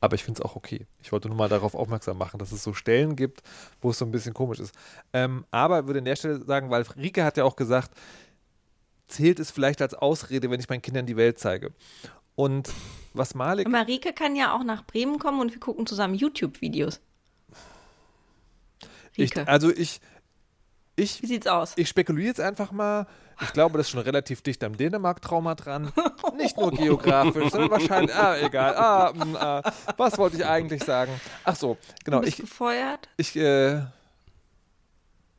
[0.00, 0.86] Aber ich finde es auch okay.
[1.02, 3.42] Ich wollte nur mal darauf aufmerksam machen, dass es so Stellen gibt,
[3.80, 4.72] wo es so ein bisschen komisch ist.
[5.12, 7.90] Ähm, aber würde an der Stelle sagen, weil Rike hat ja auch gesagt,
[9.08, 11.72] zählt es vielleicht als Ausrede, wenn ich meinen Kindern die Welt zeige.
[12.36, 12.70] Und
[13.12, 13.66] was Malik.
[13.66, 17.00] Marike kann ja auch nach Bremen kommen und wir gucken zusammen YouTube-Videos.
[19.48, 20.00] also ich,
[20.98, 21.72] ich, Wie sieht's aus?
[21.76, 23.06] Ich spekuliere jetzt einfach mal.
[23.40, 25.92] Ich glaube, das ist schon relativ dicht am Dänemark-Trauma dran.
[26.36, 28.14] Nicht nur geografisch, sondern wahrscheinlich.
[28.14, 28.74] Ah, egal.
[28.76, 31.12] Ah, mh, mm, ah, was wollte ich eigentlich sagen?
[31.44, 32.18] Ach so, genau.
[32.18, 33.08] Du bist ich gefeuert?
[33.16, 33.82] Ich, äh.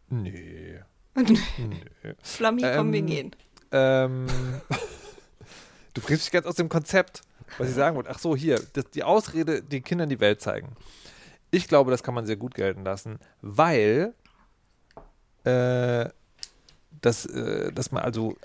[0.10, 0.80] Nee.
[1.16, 2.14] Nö.
[2.24, 3.36] Flammi, komm, wir Ähm, gehen.
[3.72, 4.28] Ähm,
[5.94, 7.22] du bringst mich ganz aus dem Konzept,
[7.58, 8.10] was ich sagen wollte.
[8.10, 10.76] Ach so, hier, das, die Ausrede, den Kindern die Welt zeigen.
[11.52, 14.14] Ich glaube, das kann man sehr gut gelten lassen, weil
[15.44, 16.10] äh,
[17.02, 18.36] das, äh, dass man also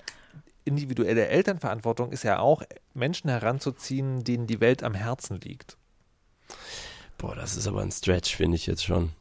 [0.63, 5.77] individuelle Elternverantwortung ist ja auch, Menschen heranzuziehen, denen die Welt am Herzen liegt.
[7.17, 9.11] Boah, das ist aber ein Stretch, finde ich jetzt schon.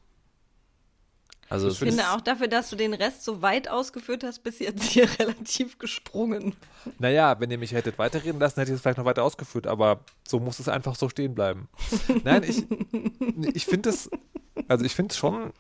[1.48, 4.58] Also, Ich Ich finde auch dafür, dass du den Rest so weit ausgeführt hast, bis
[4.58, 6.56] jetzt hier relativ gesprungen.
[6.98, 10.00] Naja, wenn ihr mich hättet weiterreden lassen, hätte ich es vielleicht noch weiter ausgeführt, aber
[10.26, 11.68] so muss es einfach so stehen bleiben.
[12.24, 12.64] Nein, ich,
[13.54, 14.10] ich finde es,
[14.68, 15.52] also ich finde es schon,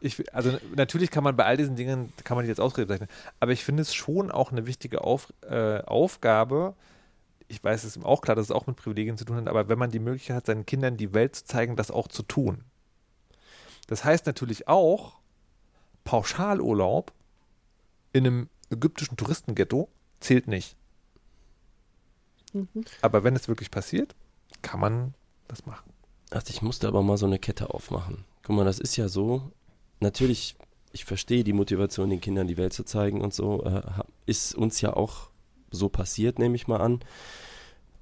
[0.00, 3.08] ich, also natürlich kann man bei all diesen Dingen, kann man die jetzt Ausrede bezeichnen,
[3.40, 6.74] aber ich finde es schon auch eine wichtige Auf, äh, Aufgabe,
[7.48, 9.68] ich weiß es ist auch klar, dass es auch mit Privilegien zu tun hat, aber
[9.68, 12.64] wenn man die Möglichkeit hat, seinen Kindern die Welt zu zeigen, das auch zu tun.
[13.86, 15.20] Das heißt natürlich auch,
[16.04, 17.12] Pauschalurlaub
[18.12, 19.88] in einem ägyptischen Touristenghetto
[20.20, 20.76] zählt nicht.
[22.52, 22.84] Mhm.
[23.02, 24.14] Aber wenn es wirklich passiert,
[24.62, 25.14] kann man
[25.48, 25.92] das machen.
[26.30, 28.24] Also ich musste aber mal so eine Kette aufmachen.
[28.42, 29.52] Guck mal, das ist ja so,
[30.00, 30.56] natürlich,
[30.92, 33.82] ich verstehe die Motivation, den Kindern die Welt zu zeigen und so, äh,
[34.26, 35.30] ist uns ja auch
[35.70, 37.00] so passiert, nehme ich mal an.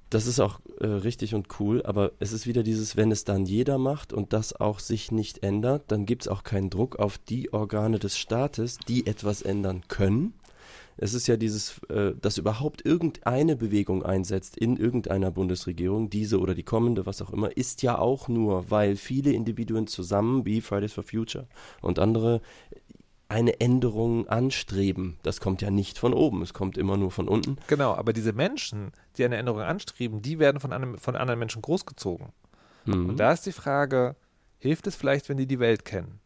[0.09, 3.45] Das ist auch äh, richtig und cool, aber es ist wieder dieses, wenn es dann
[3.45, 7.17] jeder macht und das auch sich nicht ändert, dann gibt es auch keinen Druck auf
[7.17, 10.33] die Organe des Staates, die etwas ändern können.
[10.97, 16.53] Es ist ja dieses, äh, dass überhaupt irgendeine Bewegung einsetzt in irgendeiner Bundesregierung, diese oder
[16.55, 20.93] die kommende, was auch immer, ist ja auch nur, weil viele Individuen zusammen, wie Fridays
[20.93, 21.47] for Future
[21.81, 22.41] und andere,
[23.27, 25.17] eine Änderung anstreben.
[25.23, 27.57] Das kommt ja nicht von oben, es kommt immer nur von unten.
[27.67, 31.61] Genau, aber diese Menschen, die eine Änderung anstreben, die werden von, einem, von anderen Menschen
[31.61, 32.29] großgezogen.
[32.85, 33.09] Mhm.
[33.09, 34.15] Und da ist die Frage,
[34.59, 36.19] hilft es vielleicht, wenn die die Welt kennen?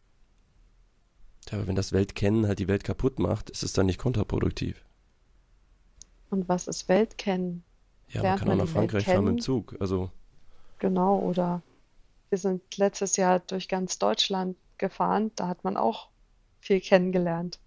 [1.46, 4.84] Tja, aber wenn das Weltkennen halt die Welt kaputt macht, ist es dann nicht kontraproduktiv.
[6.30, 7.62] Und was ist Weltkennen?
[8.08, 9.38] Ja, man Lernt kann auch man nach die Welt Frankreich fahren mit dem?
[9.38, 9.76] Zug.
[9.80, 10.10] Also,
[10.80, 11.62] Genau, oder
[12.30, 16.10] wir sind letztes Jahr durch ganz Deutschland gefahren, da hat man auch
[16.60, 17.60] viel kennengelernt.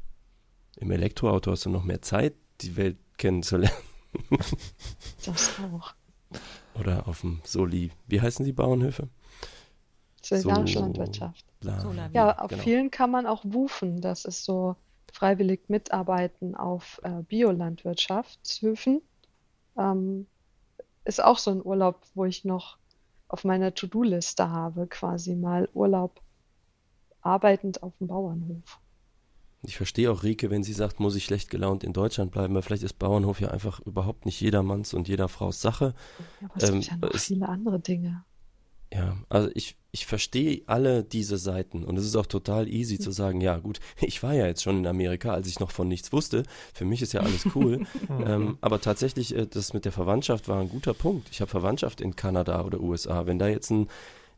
[0.78, 3.76] im Elektroauto hast du noch mehr Zeit, die Welt kennenzulernen.
[5.26, 5.96] Das auch.
[6.76, 7.92] Oder auf dem Soli.
[8.08, 9.10] Wie heißen die Bauernhöfe?
[10.24, 11.46] Solidarische Landwirtschaft.
[11.64, 12.14] La- Solavi.
[12.14, 12.64] Ja, auf genau.
[12.64, 14.02] vielen kann man auch wufen.
[14.02, 14.76] Das ist so
[15.14, 19.02] freiwillig mitarbeiten auf äh, Biolandwirtschaftshöfen.
[19.78, 20.28] Ähm,
[21.06, 22.78] ist auch so ein Urlaub, wo ich noch
[23.28, 26.22] auf meiner To-Do-Liste habe, quasi mal Urlaub
[27.22, 28.80] arbeitend auf dem Bauernhof.
[29.66, 32.62] Ich verstehe auch Rike, wenn sie sagt, muss ich schlecht gelaunt in Deutschland bleiben, weil
[32.62, 35.94] vielleicht ist Bauernhof ja einfach überhaupt nicht jedermanns und jeder Frau's Sache.
[36.40, 38.26] Ja, aber es Ähm, gibt ja noch es- viele andere Dinge.
[38.94, 43.12] Ja, also ich, ich verstehe alle diese Seiten und es ist auch total easy zu
[43.12, 46.12] sagen, ja gut, ich war ja jetzt schon in Amerika, als ich noch von nichts
[46.12, 46.44] wusste.
[46.74, 47.86] Für mich ist ja alles cool.
[48.26, 51.30] ähm, aber tatsächlich, äh, das mit der Verwandtschaft war ein guter Punkt.
[51.32, 53.28] Ich habe Verwandtschaft in Kanada oder USA.
[53.28, 53.88] Wenn da jetzt ein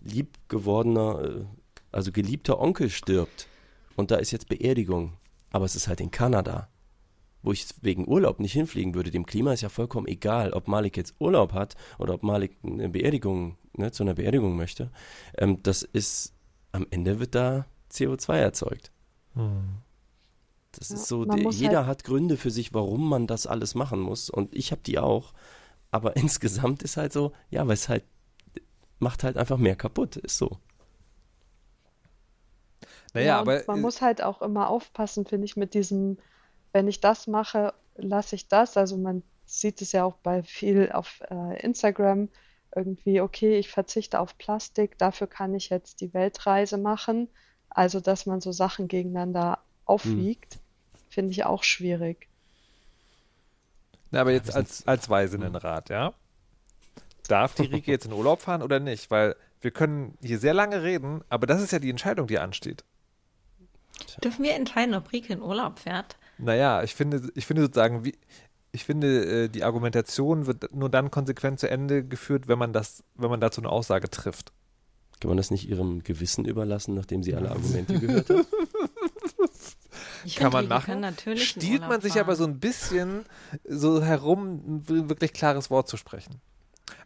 [0.02, 1.46] lieb gewordener, äh,
[1.94, 3.48] also geliebter Onkel stirbt
[3.96, 5.14] und da ist jetzt Beerdigung,
[5.52, 6.68] aber es ist halt in Kanada,
[7.46, 9.12] wo ich wegen Urlaub nicht hinfliegen würde.
[9.12, 12.90] Dem Klima ist ja vollkommen egal, ob Malik jetzt Urlaub hat oder ob Malik eine
[12.90, 14.92] Beerdigung, ne, zu einer Beerdigung möchte.
[15.38, 16.34] Ähm, das ist,
[16.72, 18.92] am Ende wird da CO2 erzeugt.
[20.72, 24.00] Das Ja, ist so, jeder halt- hat Gründe für sich, warum man das alles machen
[24.00, 24.30] muss.
[24.30, 25.34] Und ich habe die auch.
[25.92, 28.04] Aber insgesamt ist halt so, ja, weil es halt
[29.00, 30.16] macht halt einfach mehr kaputt.
[30.18, 30.58] Ist so.
[33.14, 36.18] Naja, Ja, aber man äh, muss halt auch immer aufpassen, finde ich, mit diesem,
[36.76, 38.76] wenn ich das mache, lasse ich das.
[38.76, 42.28] Also man sieht es ja auch bei viel auf äh, Instagram
[42.76, 47.30] irgendwie, okay, ich verzichte auf Plastik, dafür kann ich jetzt die Weltreise machen.
[47.70, 50.58] Also, dass man so Sachen gegeneinander aufwiegt,
[51.10, 52.28] finde ich auch schwierig.
[54.12, 56.14] na, aber jetzt als, als Weisinnenrat, ja?
[57.30, 59.10] Darf die Rike jetzt in Urlaub fahren oder nicht?
[59.10, 62.84] Weil wir können hier sehr lange reden, aber das ist ja die Entscheidung, die ansteht.
[64.22, 66.18] Dürfen wir entscheiden, ob Rike in Urlaub fährt?
[66.38, 68.18] Naja, ich finde, ich finde sozusagen, wie,
[68.72, 73.04] ich finde, äh, die Argumentation wird nur dann konsequent zu Ende geführt, wenn man das,
[73.16, 74.52] wenn man dazu eine Aussage trifft.
[75.22, 78.46] Kann man das nicht ihrem Gewissen überlassen, nachdem sie alle Argumente gehört hat?
[80.26, 81.02] Ich Kann man machen.
[81.02, 82.24] Kann Stiehlt man sich fahren.
[82.24, 83.26] aber so ein bisschen
[83.64, 86.42] so herum, ein wirklich klares Wort zu sprechen.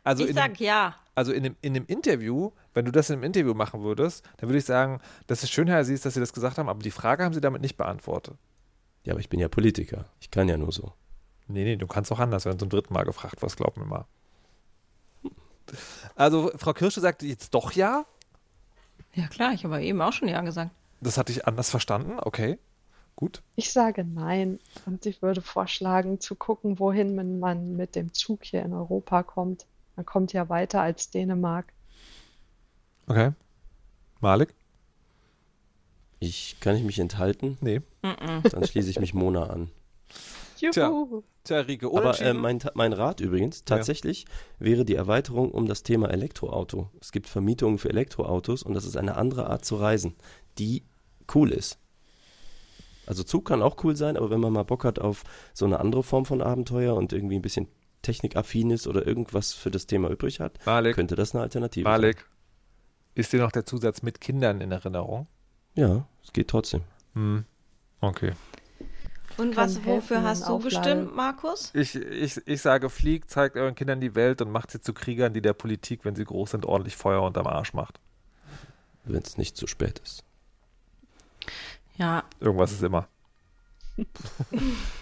[0.04, 0.96] Also ich in, dem, sag ja.
[1.16, 4.50] also in dem, in dem Interview, wenn du das in einem Interview machen würdest, dann
[4.50, 6.92] würde ich sagen, das ist schön, Herr Sies, dass Sie das gesagt haben, aber die
[6.92, 8.38] Frage haben Sie damit nicht beantwortet.
[9.04, 10.06] Ja, aber ich bin ja Politiker.
[10.20, 10.94] Ich kann ja nur so.
[11.48, 14.06] Nee, nee, du kannst auch anders, du zum dritten Mal gefragt wirst, glaub mir mal.
[16.16, 18.06] Also, Frau Kirsche sagt jetzt doch ja.
[19.14, 20.72] Ja klar, ich habe eben auch schon ja gesagt.
[21.02, 22.60] Das hatte ich anders verstanden, okay.
[23.16, 23.42] Gut.
[23.56, 28.46] Ich sage nein und ich würde vorschlagen, zu gucken, wohin man, man mit dem Zug
[28.46, 29.66] hier in Europa kommt.
[29.96, 31.74] Man kommt ja weiter als Dänemark.
[33.08, 33.34] Okay.
[34.22, 34.54] Malik?
[36.20, 37.58] Ich kann ich mich enthalten?
[37.62, 37.82] Nee.
[38.02, 39.70] Dann schließe ich mich Mona an.
[40.60, 41.24] Juhu.
[41.46, 44.26] Tja, Rike, Aber äh, mein, mein Rat übrigens, tatsächlich
[44.60, 46.90] wäre die Erweiterung um das Thema Elektroauto.
[47.00, 50.16] Es gibt Vermietungen für Elektroautos und das ist eine andere Art zu reisen,
[50.58, 50.84] die
[51.34, 51.80] cool ist.
[53.06, 55.80] Also Zug kann auch cool sein, aber wenn man mal Bock hat auf so eine
[55.80, 57.68] andere Form von Abenteuer und irgendwie ein bisschen
[58.02, 62.26] technikaffin ist oder irgendwas für das Thema übrig hat, Malik, könnte das eine Alternative Malik.
[63.16, 65.28] Ist dir noch der Zusatz mit Kindern in Erinnerung?
[65.76, 66.82] Ja, es geht trotzdem.
[67.14, 67.46] Hm.
[68.02, 68.34] Okay.
[69.38, 71.72] Und was, wofür hast du gestimmt, Markus?
[71.74, 75.34] Ich, ich, ich sage, fliegt, zeigt euren Kindern die Welt und macht sie zu Kriegern,
[75.34, 78.00] die der Politik, wenn sie groß sind, ordentlich Feuer unterm Arsch macht.
[79.06, 80.26] Wenn es nicht zu spät ist.
[81.96, 83.08] Ja, Irgendwas ist immer.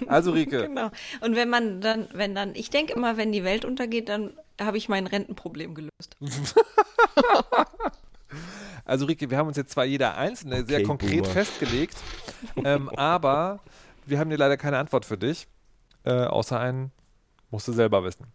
[0.08, 0.92] also, Rike, genau.
[1.22, 4.78] Und wenn man dann, wenn dann, ich denke immer, wenn die Welt untergeht, dann habe
[4.78, 6.18] ich mein Rentenproblem gelöst.
[8.88, 11.34] also Rike, wir haben uns jetzt zwar jeder einzelne sehr Okay, konkret Boomer.
[11.34, 11.98] festgelegt,
[12.64, 13.60] ähm, aber
[14.06, 15.48] wir haben dir leider keine Antwort für dich,
[16.04, 16.92] äh, außer ein,
[17.52, 18.28] musst du selber wissen.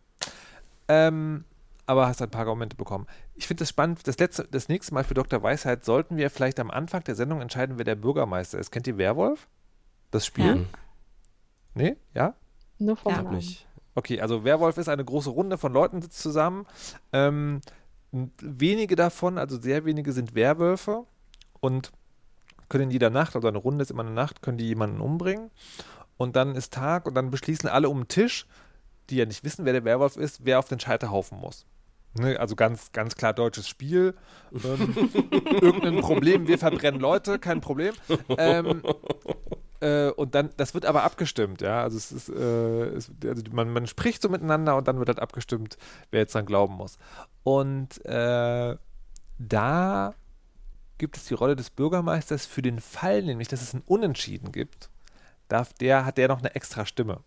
[0.88, 1.44] Ähm,
[1.86, 3.06] aber hast ein paar Argumente bekommen.
[3.34, 4.06] Ich finde das spannend.
[4.06, 5.42] Das, letzte, das nächste Mal für Dr.
[5.42, 8.70] Weisheit sollten wir vielleicht am Anfang der Sendung entscheiden, wer der Bürgermeister ist.
[8.70, 9.48] Kennt ihr Werwolf?
[10.10, 10.56] Das Spiel?
[10.56, 10.78] Ja.
[11.74, 11.96] Nee?
[12.14, 12.34] Ja?
[12.78, 13.22] Nur vom Ja.
[13.22, 13.66] Nicht.
[13.94, 16.66] Okay, also Werwolf ist eine große Runde von Leuten sitzt zusammen.
[17.12, 17.60] Ähm,
[18.12, 21.04] wenige davon, also sehr wenige, sind Werwölfe
[21.60, 21.92] und
[22.68, 25.50] können in jeder Nacht, also eine Runde ist immer eine Nacht, können die jemanden umbringen.
[26.16, 28.46] Und dann ist Tag und dann beschließen alle um den Tisch,
[29.10, 31.66] die ja nicht wissen, wer der Werwolf ist, wer auf den Scheiterhaufen muss.
[32.14, 34.14] Ne, also ganz, ganz klar deutsches Spiel.
[34.52, 35.10] Ähm,
[35.60, 37.94] irgendein Problem, wir verbrennen Leute, kein Problem.
[38.36, 38.82] Ähm,
[39.82, 41.82] äh, und dann, das wird aber abgestimmt, ja.
[41.82, 45.18] Also es ist, äh, es, also man, man spricht so miteinander und dann wird halt
[45.18, 45.76] abgestimmt,
[46.10, 46.98] wer jetzt dran glauben muss.
[47.42, 48.76] Und äh,
[49.38, 50.14] da
[50.98, 54.88] gibt es die Rolle des Bürgermeisters für den Fall, nämlich, dass es ein Unentschieden gibt,
[55.48, 57.20] darf der, hat der noch eine extra Stimme.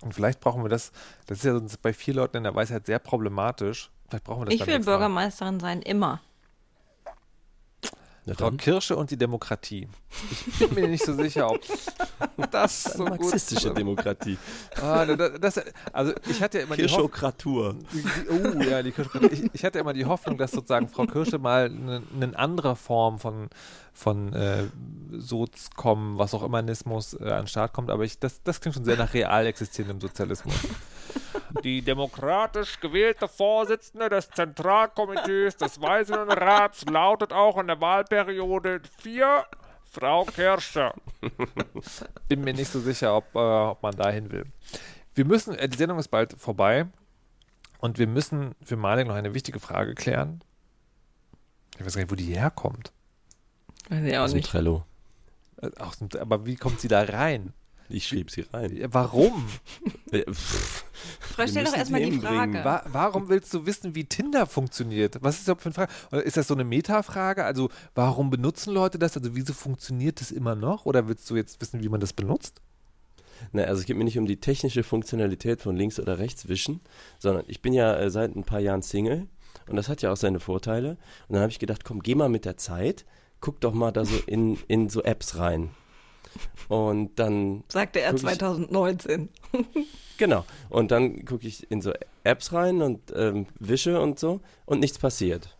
[0.00, 0.92] Und vielleicht brauchen wir das,
[1.26, 3.90] das ist ja sonst bei vier Leuten in der Weisheit sehr problematisch.
[4.08, 4.78] Vielleicht brauchen wir das Ich will.
[4.78, 6.20] Bürgermeisterin sein, immer.
[8.28, 9.88] Na Frau dann, Kirsche und die Demokratie.
[10.46, 11.60] Ich bin mir nicht so sicher, ob
[12.50, 14.36] das so gut marxistische Demokratie.
[14.80, 15.60] Ah, da- das,
[15.92, 17.76] also ich hatte ja immer die Hoffnung, Kirschokratur.
[17.92, 18.92] die, die, oh ja, die.
[19.32, 23.18] Ich, ich hatte immer die Hoffnung, dass sozusagen Frau Kirsche mal eine eine andere Form
[23.18, 23.48] von,
[23.92, 24.64] von äh,
[25.16, 28.74] Sozkom, was auch immer Nismus äh, an den Start kommt, aber ich, das, das klingt
[28.74, 30.54] schon sehr nach real existierendem Sozialismus.
[31.64, 39.46] Die demokratisch gewählte Vorsitzende des Zentralkomitees des Weisenrats lautet auch in der Wahlperiode 4
[39.90, 40.92] Frau Kirsche.
[42.28, 44.44] Bin mir nicht so sicher, ob, äh, ob man dahin will.
[45.14, 46.86] Wir müssen, äh, die Sendung ist bald vorbei
[47.78, 50.42] und wir müssen für Malik noch eine wichtige Frage klären.
[51.78, 52.92] Ich weiß gar nicht, wo die herkommt.
[53.88, 54.50] Weiß ich auch Aus dem nicht.
[54.50, 54.84] Trello.
[55.62, 57.54] Äh, Aus dem, aber wie kommt sie da rein?
[57.90, 58.78] Ich schrieb sie rein.
[58.90, 59.46] Warum?
[61.20, 62.22] Frau, stell doch erstmal die bringen.
[62.22, 62.64] Frage.
[62.64, 65.18] Wa warum willst du wissen, wie Tinder funktioniert?
[65.22, 65.92] Was ist das für eine Frage?
[66.12, 67.44] Oder ist das so eine Metafrage?
[67.44, 69.16] Also, warum benutzen Leute das?
[69.16, 70.86] Also, wieso funktioniert das immer noch?
[70.86, 72.60] Oder willst du jetzt wissen, wie man das benutzt?
[73.52, 76.80] Na, also es geht mir nicht um die technische Funktionalität von links oder rechts wischen,
[77.18, 79.28] sondern ich bin ja äh, seit ein paar Jahren Single
[79.68, 80.90] und das hat ja auch seine Vorteile.
[81.28, 83.04] Und dann habe ich gedacht, komm, geh mal mit der Zeit,
[83.40, 85.70] guck doch mal da so in, in so Apps rein.
[86.68, 89.28] Und dann Sagte er Guck ich- 2019.
[90.18, 90.44] Genau.
[90.68, 91.92] Und dann gucke ich in so
[92.24, 95.56] Apps rein und ähm, wische und so und nichts passiert.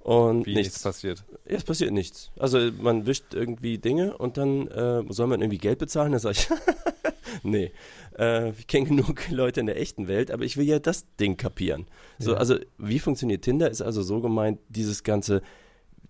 [0.00, 1.22] Und Wie nichts passiert.
[1.46, 2.30] Ja, es passiert nichts.
[2.38, 6.12] Also man wischt irgendwie Dinge und dann äh, soll man irgendwie Geld bezahlen.
[6.12, 6.48] Da sage ich,
[7.42, 7.72] nee,
[8.18, 11.36] äh, ich kenne genug Leute in der echten Welt, aber ich will ja das Ding
[11.36, 11.86] kapieren.
[12.18, 12.38] So, Ja.
[12.38, 13.70] also wie funktioniert Tinder?
[13.70, 15.42] Ist also so gemeint, dieses ganze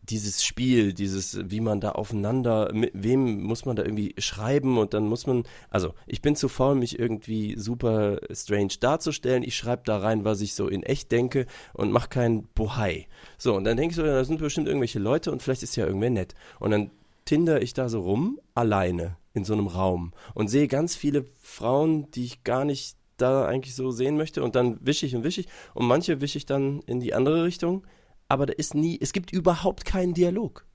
[0.09, 4.95] dieses Spiel, dieses, wie man da aufeinander, mit wem muss man da irgendwie schreiben und
[4.95, 9.43] dann muss man, also ich bin zu faul, mich irgendwie super strange darzustellen.
[9.43, 13.07] Ich schreibe da rein, was ich so in echt denke und mache keinen Bohai.
[13.37, 15.87] So, und dann denke ich so, da sind bestimmt irgendwelche Leute und vielleicht ist ja
[15.87, 16.35] irgendwer nett.
[16.59, 16.91] Und dann
[17.25, 22.11] tinder ich da so rum, alleine, in so einem Raum und sehe ganz viele Frauen,
[22.11, 25.43] die ich gar nicht da eigentlich so sehen möchte und dann wische ich und wische
[25.43, 27.85] ich und manche wische ich dann in die andere Richtung
[28.29, 30.67] aber da ist nie, es gibt überhaupt keinen Dialog.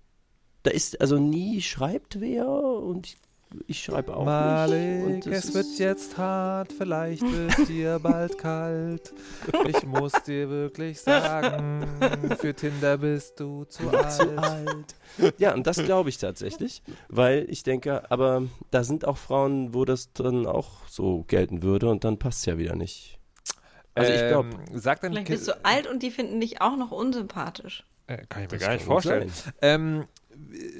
[0.63, 3.17] Da ist also nie schreibt wer und ich
[3.67, 5.27] ich schreibe auch Malik, nicht.
[5.27, 9.13] und es wird jetzt hart, vielleicht wird dir bald kalt.
[9.67, 11.87] Ich muss dir wirklich sagen,
[12.39, 14.95] für Tinder bist du zu alt.
[15.37, 19.85] Ja, und das glaube ich tatsächlich, weil ich denke, aber da sind auch Frauen, wo
[19.85, 23.19] das dann auch so gelten würde und dann passt es ja wieder nicht.
[23.95, 26.75] Also ich glaube, Ähm, sag dann, Vielleicht bist du alt und die finden dich auch
[26.77, 27.85] noch unsympathisch.
[28.07, 29.31] äh, kann ich mir Das gar nicht vorstellen.
[29.61, 30.05] Ähm,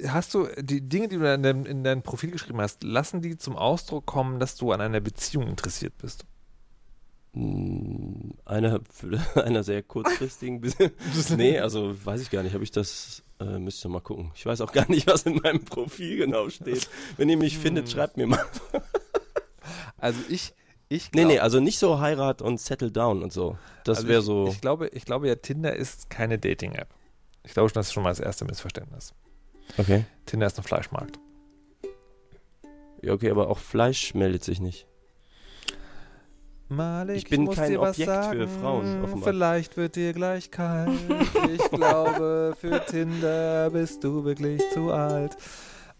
[0.08, 3.38] hast du die Dinge, die du in deinem, in dein Profil geschrieben hast, lassen die
[3.38, 6.24] zum Ausdruck kommen, dass du an einer Beziehung interessiert bist?
[7.34, 8.80] mh, einer,
[9.36, 10.60] einer sehr kurzfristigen.
[11.36, 14.30] Nee, also weiß ich gar nicht, habe ich das, äh, müsst ihr mal gucken.
[14.34, 16.88] Ich weiß auch gar nicht, was in meinem Profil genau steht.
[17.16, 18.44] Wenn ihr mich findet, schreibt mir mal.
[19.98, 20.52] Also ich,
[20.88, 23.56] ich Nee, glaub- nee, also nicht so Heirat und Settle Down und so.
[23.84, 24.48] Das also wäre ich, so.
[24.48, 26.88] Ich glaube, ich glaube ja, Tinder ist keine Dating-App.
[27.42, 29.12] Ich glaube schon, das ist schon mal das erste Missverständnis.
[29.78, 30.04] okay.
[30.26, 31.18] Tinder ist ein Fleischmarkt.
[33.02, 34.86] Ja, okay, aber auch Fleisch meldet sich nicht.
[36.68, 38.48] Malik, Ich bin muss kein Objekt für sagen.
[38.60, 39.28] Frauen, offenbar.
[39.28, 40.90] Vielleicht wird dir gleich kalt.
[41.54, 45.36] Ich glaube, für Tinder bist du wirklich zu alt.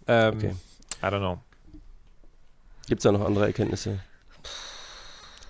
[0.07, 0.55] Ähm, Okay.
[1.03, 1.39] I don't know.
[2.89, 3.99] Gibt es da noch andere Erkenntnisse?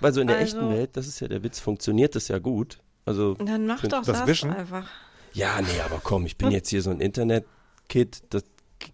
[0.04, 2.38] Weil so in der Also- echten Welt, das ist ja der Witz, funktioniert das ja
[2.38, 2.78] gut.
[3.06, 4.50] Also, Dann mach doch das das, Wischen?
[4.52, 4.86] einfach.
[5.32, 8.44] ja, nee, aber komm, ich bin jetzt hier so ein Internet-Kid, das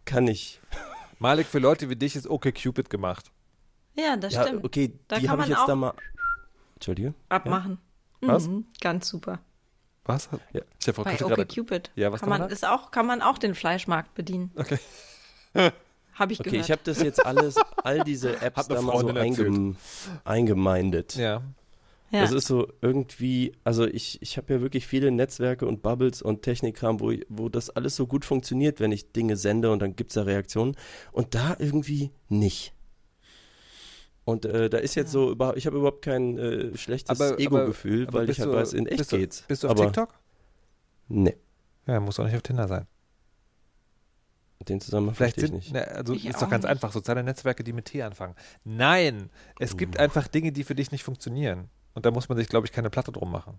[0.05, 0.61] kann ich.
[1.19, 3.33] Malik, für Leute wie dich ist okay Cupid gemacht.
[3.97, 4.65] Ja, das Ja, stimmt.
[4.65, 5.95] okay, Da die kann habe ich man jetzt auch- da mal.
[6.77, 7.15] Entschuldige?
[7.29, 7.79] Abmachen.
[8.21, 8.47] Was?
[8.47, 9.41] Mhm, ganz super.
[10.05, 10.29] Was?
[10.53, 10.61] Ja.
[10.81, 11.43] Ich hab Frau Bei Küche gerade.
[11.43, 14.53] OkCupid Ja, was kann kann man, ist auch, kann man auch den Fleischmarkt bedienen.
[14.55, 14.79] Okay.
[16.15, 16.67] Habe ich Okay, gehört.
[16.67, 19.77] ich habe das jetzt alles, all diese Apps da mal so eingem,
[20.25, 21.15] eingemeindet.
[21.17, 21.43] Ja.
[22.11, 22.21] ja.
[22.23, 26.43] Das ist so irgendwie, also ich, ich habe ja wirklich viele Netzwerke und Bubbles und
[26.43, 30.15] Technikkram, wo, wo das alles so gut funktioniert, wenn ich Dinge sende und dann gibt's
[30.15, 30.77] da Reaktionen.
[31.13, 32.75] Und da irgendwie nicht.
[34.25, 38.29] Und äh, da ist jetzt so, überhaupt- ich habe überhaupt kein äh, schlechtes Ego-Gefühl, weil
[38.29, 39.43] ich halt du- weiß, in echt bist du, geht's.
[39.49, 40.15] Bist du auf aber, TikTok?
[41.09, 41.37] Nee,
[41.87, 42.87] Ja, muss doch nicht auf Tinder sein.
[44.69, 45.89] Den Zusammenhang Vielleicht verstehe ich sind, nicht.
[45.89, 46.71] ne, also Ich ist doch ganz nicht.
[46.71, 48.35] einfach, soziale Netzwerke, die mit T anfangen.
[48.65, 50.01] Nein, es gibt Uh.
[50.01, 51.69] einfach Dinge, die für dich nicht funktionieren.
[51.95, 53.59] Und da muss man sich, glaube ich, keine Platte drum machen.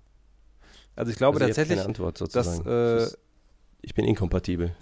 [0.96, 2.70] Also ich glaube also tatsächlich, keine Antwort dass, sozusagen.
[2.70, 3.18] äh, Es ist-
[3.82, 4.76] ich bin inkompatibel.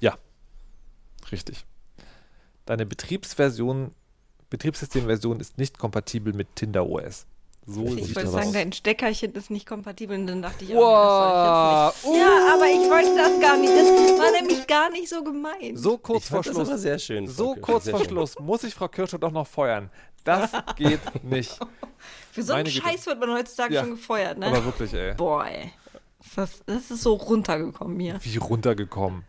[1.31, 1.65] richtig,
[2.65, 3.91] deine Betriebsversion,
[4.49, 7.27] Betriebssystemversion ist nicht kompatibel mit Tinder OS.
[7.71, 8.53] So ich wollte sagen, aus.
[8.53, 12.15] dein Steckerchen ist nicht kompatibel und dann dachte ich, oh, Wow, das soll ich jetzt
[12.15, 12.21] nicht.
[12.21, 13.73] Ja, aber ich wollte das gar nicht.
[13.73, 15.77] Das war nämlich gar nicht so gemeint.
[15.77, 17.27] so kurz ich vor fand das Schluss, sehr schön.
[17.27, 18.09] So Kirsch, kurz sehr vor schön.
[18.09, 19.91] Schluss muss ich Frau Kirscher doch noch feuern.
[20.23, 21.57] Das geht nicht.
[22.31, 22.87] Für so einen meine Güte.
[22.87, 24.47] Scheiß wird man heutzutage Ja, schon gefeuert, ne?
[24.47, 25.13] Aber wirklich, ey.
[25.13, 25.71] Boah, ey.
[26.35, 28.19] Das, das ist so runtergekommen hier.
[28.21, 29.23] wie runtergekommen.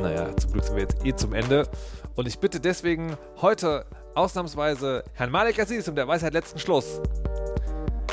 [0.00, 1.68] Naja, zum Glück sind wir jetzt eh zum Ende.
[2.16, 7.00] Und ich bitte deswegen heute ausnahmsweise Herrn Malik Aziz um der Weisheit letzten Schluss.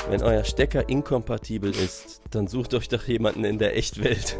[0.08, 4.38] Wenn euer Stecker inkompatibel ist, dann sucht euch doch jemanden in der Echtwelt.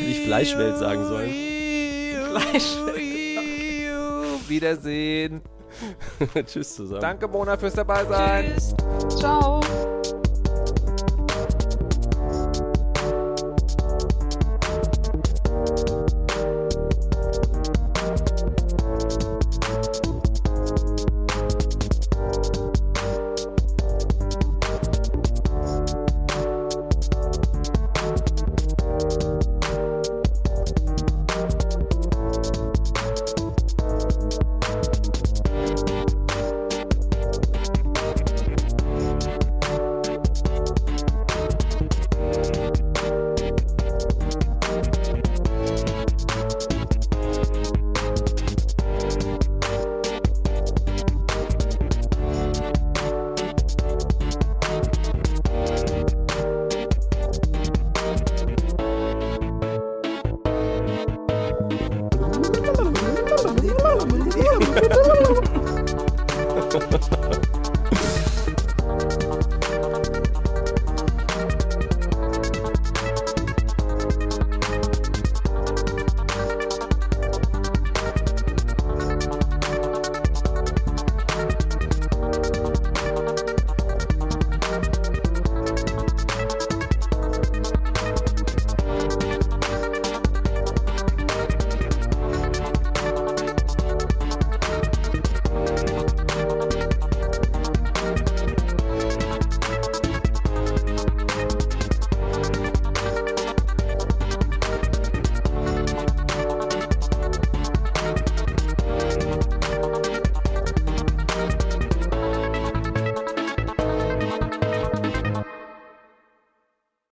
[0.00, 1.32] Hätte ich Fleischwelt sagen sollen.
[2.30, 2.98] Fleischwelt,
[4.48, 5.40] Wiedersehen.
[6.46, 7.00] Tschüss zusammen.
[7.00, 8.52] Danke, Mona, fürs Dabeisein.
[8.54, 8.74] Tschüss.
[9.18, 9.60] Ciao.